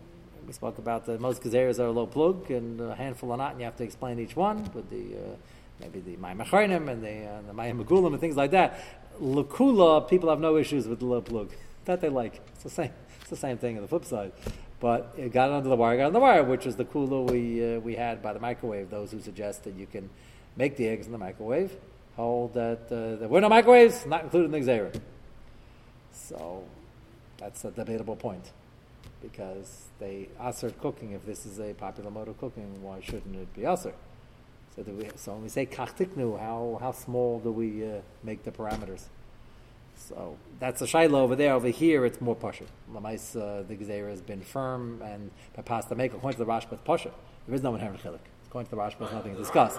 we 0.46 0.52
spoke 0.52 0.78
about 0.78 1.06
the 1.06 1.18
most 1.18 1.42
gezeras 1.42 1.78
are 1.78 1.90
low 1.90 2.06
plug 2.06 2.50
and 2.50 2.80
a 2.80 2.94
handful 2.94 3.32
are 3.32 3.36
not, 3.38 3.52
and 3.52 3.60
you 3.60 3.64
have 3.64 3.76
to 3.76 3.84
explain 3.84 4.18
each 4.18 4.36
one 4.36 4.58
with 4.74 4.88
the 4.90 5.16
uh, 5.16 5.36
maybe 5.80 6.00
the 6.00 6.16
Mayim 6.16 6.44
Achronim 6.44 6.90
and 6.90 7.02
the 7.02 7.26
uh, 7.26 7.42
the 7.46 7.52
Mayim 7.52 7.82
Megulim 7.84 8.08
and 8.12 8.20
things 8.20 8.36
like 8.36 8.50
that. 8.52 8.78
Lakula, 9.20 10.08
people 10.08 10.28
have 10.28 10.40
no 10.40 10.56
issues 10.56 10.86
with 10.86 10.98
the 10.98 11.06
low 11.06 11.20
plug. 11.20 11.50
That 11.86 12.00
they 12.00 12.08
like. 12.08 12.40
It's 12.54 12.64
the 12.64 12.70
same. 12.70 12.90
It's 13.20 13.30
the 13.30 13.36
same 13.36 13.58
thing 13.58 13.76
on 13.76 13.82
the 13.82 13.88
flip 13.88 14.04
side. 14.04 14.32
But 14.78 15.14
it 15.16 15.32
got 15.32 15.50
under 15.50 15.68
the 15.70 15.76
wire, 15.76 15.96
got 15.96 16.06
on 16.08 16.12
the 16.12 16.20
wire, 16.20 16.44
which 16.44 16.66
is 16.66 16.76
the 16.76 16.84
kula 16.84 17.30
we 17.30 17.76
uh, 17.76 17.80
we 17.80 17.94
had 17.94 18.22
by 18.22 18.32
the 18.32 18.40
microwave. 18.40 18.90
Those 18.90 19.12
who 19.12 19.20
suggest 19.20 19.64
that 19.64 19.74
you 19.74 19.86
can 19.86 20.10
make 20.56 20.76
the 20.76 20.86
eggs 20.88 21.06
in 21.06 21.12
the 21.12 21.18
microwave 21.18 21.72
hold 22.16 22.54
that 22.54 22.86
uh, 22.90 23.16
there 23.16 23.28
were 23.28 23.40
no 23.40 23.48
microwaves, 23.48 24.06
not 24.06 24.24
included 24.24 24.46
in 24.46 24.50
the 24.52 24.58
gzeira. 24.70 25.00
So 26.12 26.64
that's 27.38 27.64
a 27.64 27.70
debatable 27.70 28.16
point 28.16 28.50
because 29.22 29.84
they 29.98 30.28
assert 30.40 30.80
cooking. 30.80 31.12
If 31.12 31.24
this 31.24 31.46
is 31.46 31.60
a 31.60 31.74
popular 31.74 32.10
mode 32.10 32.28
of 32.28 32.38
cooking, 32.38 32.82
why 32.82 33.00
shouldn't 33.00 33.36
it 33.36 33.54
be 33.54 33.64
assert? 33.64 33.94
So, 34.74 34.82
we, 34.82 35.08
so 35.16 35.32
when 35.32 35.42
we 35.42 35.48
say 35.48 35.66
kachtiknu, 35.66 36.38
how, 36.38 36.78
how 36.80 36.92
small 36.92 37.38
do 37.40 37.50
we 37.50 37.84
uh, 37.84 38.00
make 38.22 38.44
the 38.44 38.50
parameters? 38.50 39.04
So 39.96 40.36
that's 40.60 40.82
a 40.82 40.86
shiloh 40.86 41.22
over 41.22 41.36
there. 41.36 41.54
Over 41.54 41.68
here, 41.68 42.04
it's 42.04 42.20
more 42.20 42.36
pasha. 42.36 42.64
Lamais, 42.92 43.34
uh, 43.34 43.62
the 43.62 43.74
gzeira 43.74 44.10
has 44.10 44.20
been 44.20 44.42
firm, 44.42 45.00
and 45.02 45.30
by 45.54 45.62
pasta 45.62 45.94
make 45.94 46.12
according 46.12 46.38
to 46.38 46.44
the 46.44 46.50
Rashba, 46.50 46.74
it's 46.74 46.82
pasha. 46.82 47.10
There 47.46 47.54
is 47.54 47.62
no 47.62 47.74
inherent 47.74 48.02
chilik. 48.02 48.18
According 48.48 48.70
to 48.70 48.76
the 48.76 48.82
Rashba, 48.82 48.98
there's 49.00 49.12
nothing 49.12 49.32
to 49.34 49.38
discuss. 49.38 49.78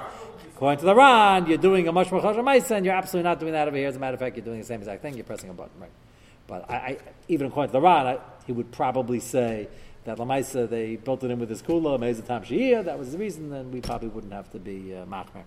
According 0.55 0.79
to 0.79 0.85
the 0.85 0.95
Ran, 0.95 1.47
you're 1.47 1.57
doing 1.57 1.87
a 1.87 1.91
much 1.91 2.11
more 2.11 2.21
chasha 2.21 2.43
maisa, 2.43 2.71
and 2.77 2.85
you're 2.85 2.95
absolutely 2.95 3.29
not 3.29 3.39
doing 3.39 3.53
that 3.53 3.67
over 3.67 3.77
here. 3.77 3.87
As 3.87 3.95
a 3.95 3.99
matter 3.99 4.13
of 4.13 4.19
fact, 4.19 4.35
you're 4.35 4.45
doing 4.45 4.59
the 4.59 4.65
same 4.65 4.79
exact 4.79 5.01
thing. 5.01 5.15
You're 5.15 5.23
pressing 5.23 5.49
a 5.49 5.53
button, 5.53 5.79
right? 5.79 5.91
But 6.47 6.69
I, 6.69 6.75
I, 6.75 6.97
even 7.27 7.47
according 7.47 7.69
to 7.69 7.73
the 7.73 7.81
Ran, 7.81 8.07
I, 8.07 8.19
he 8.45 8.51
would 8.51 8.71
probably 8.71 9.19
say 9.19 9.67
that 10.05 10.17
Lamaisa, 10.17 10.69
they 10.69 10.95
built 10.95 11.23
it 11.23 11.31
in 11.31 11.39
with 11.39 11.49
his 11.49 11.61
kula, 11.61 11.99
Meza 11.99 12.25
Tam 12.25 12.41
Shia, 12.43 12.83
that 12.85 12.97
was 12.97 13.11
the 13.11 13.17
reason, 13.17 13.49
then 13.49 13.71
we 13.71 13.81
probably 13.81 14.07
wouldn't 14.07 14.31
have 14.31 14.49
to 14.51 14.59
be 14.59 14.95
uh, 14.95 15.05
machmer. 15.05 15.43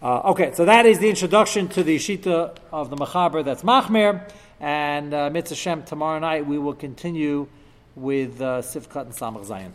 Uh, 0.00 0.30
okay, 0.30 0.52
so 0.54 0.64
that 0.64 0.86
is 0.86 1.00
the 1.00 1.08
introduction 1.08 1.66
to 1.66 1.82
the 1.82 1.96
Shita 1.96 2.56
of 2.72 2.88
the 2.88 2.96
Machaber 2.96 3.44
that's 3.44 3.64
Machmer. 3.64 4.30
And 4.60 5.12
uh, 5.12 5.28
Mitzvah 5.30 5.56
Shem, 5.56 5.82
tomorrow 5.82 6.20
night 6.20 6.46
we 6.46 6.56
will 6.56 6.74
continue 6.74 7.48
with 7.96 8.40
uh, 8.40 8.62
Sifkat 8.62 9.02
and 9.02 9.12
Samach 9.12 9.46
Zayin. 9.46 9.72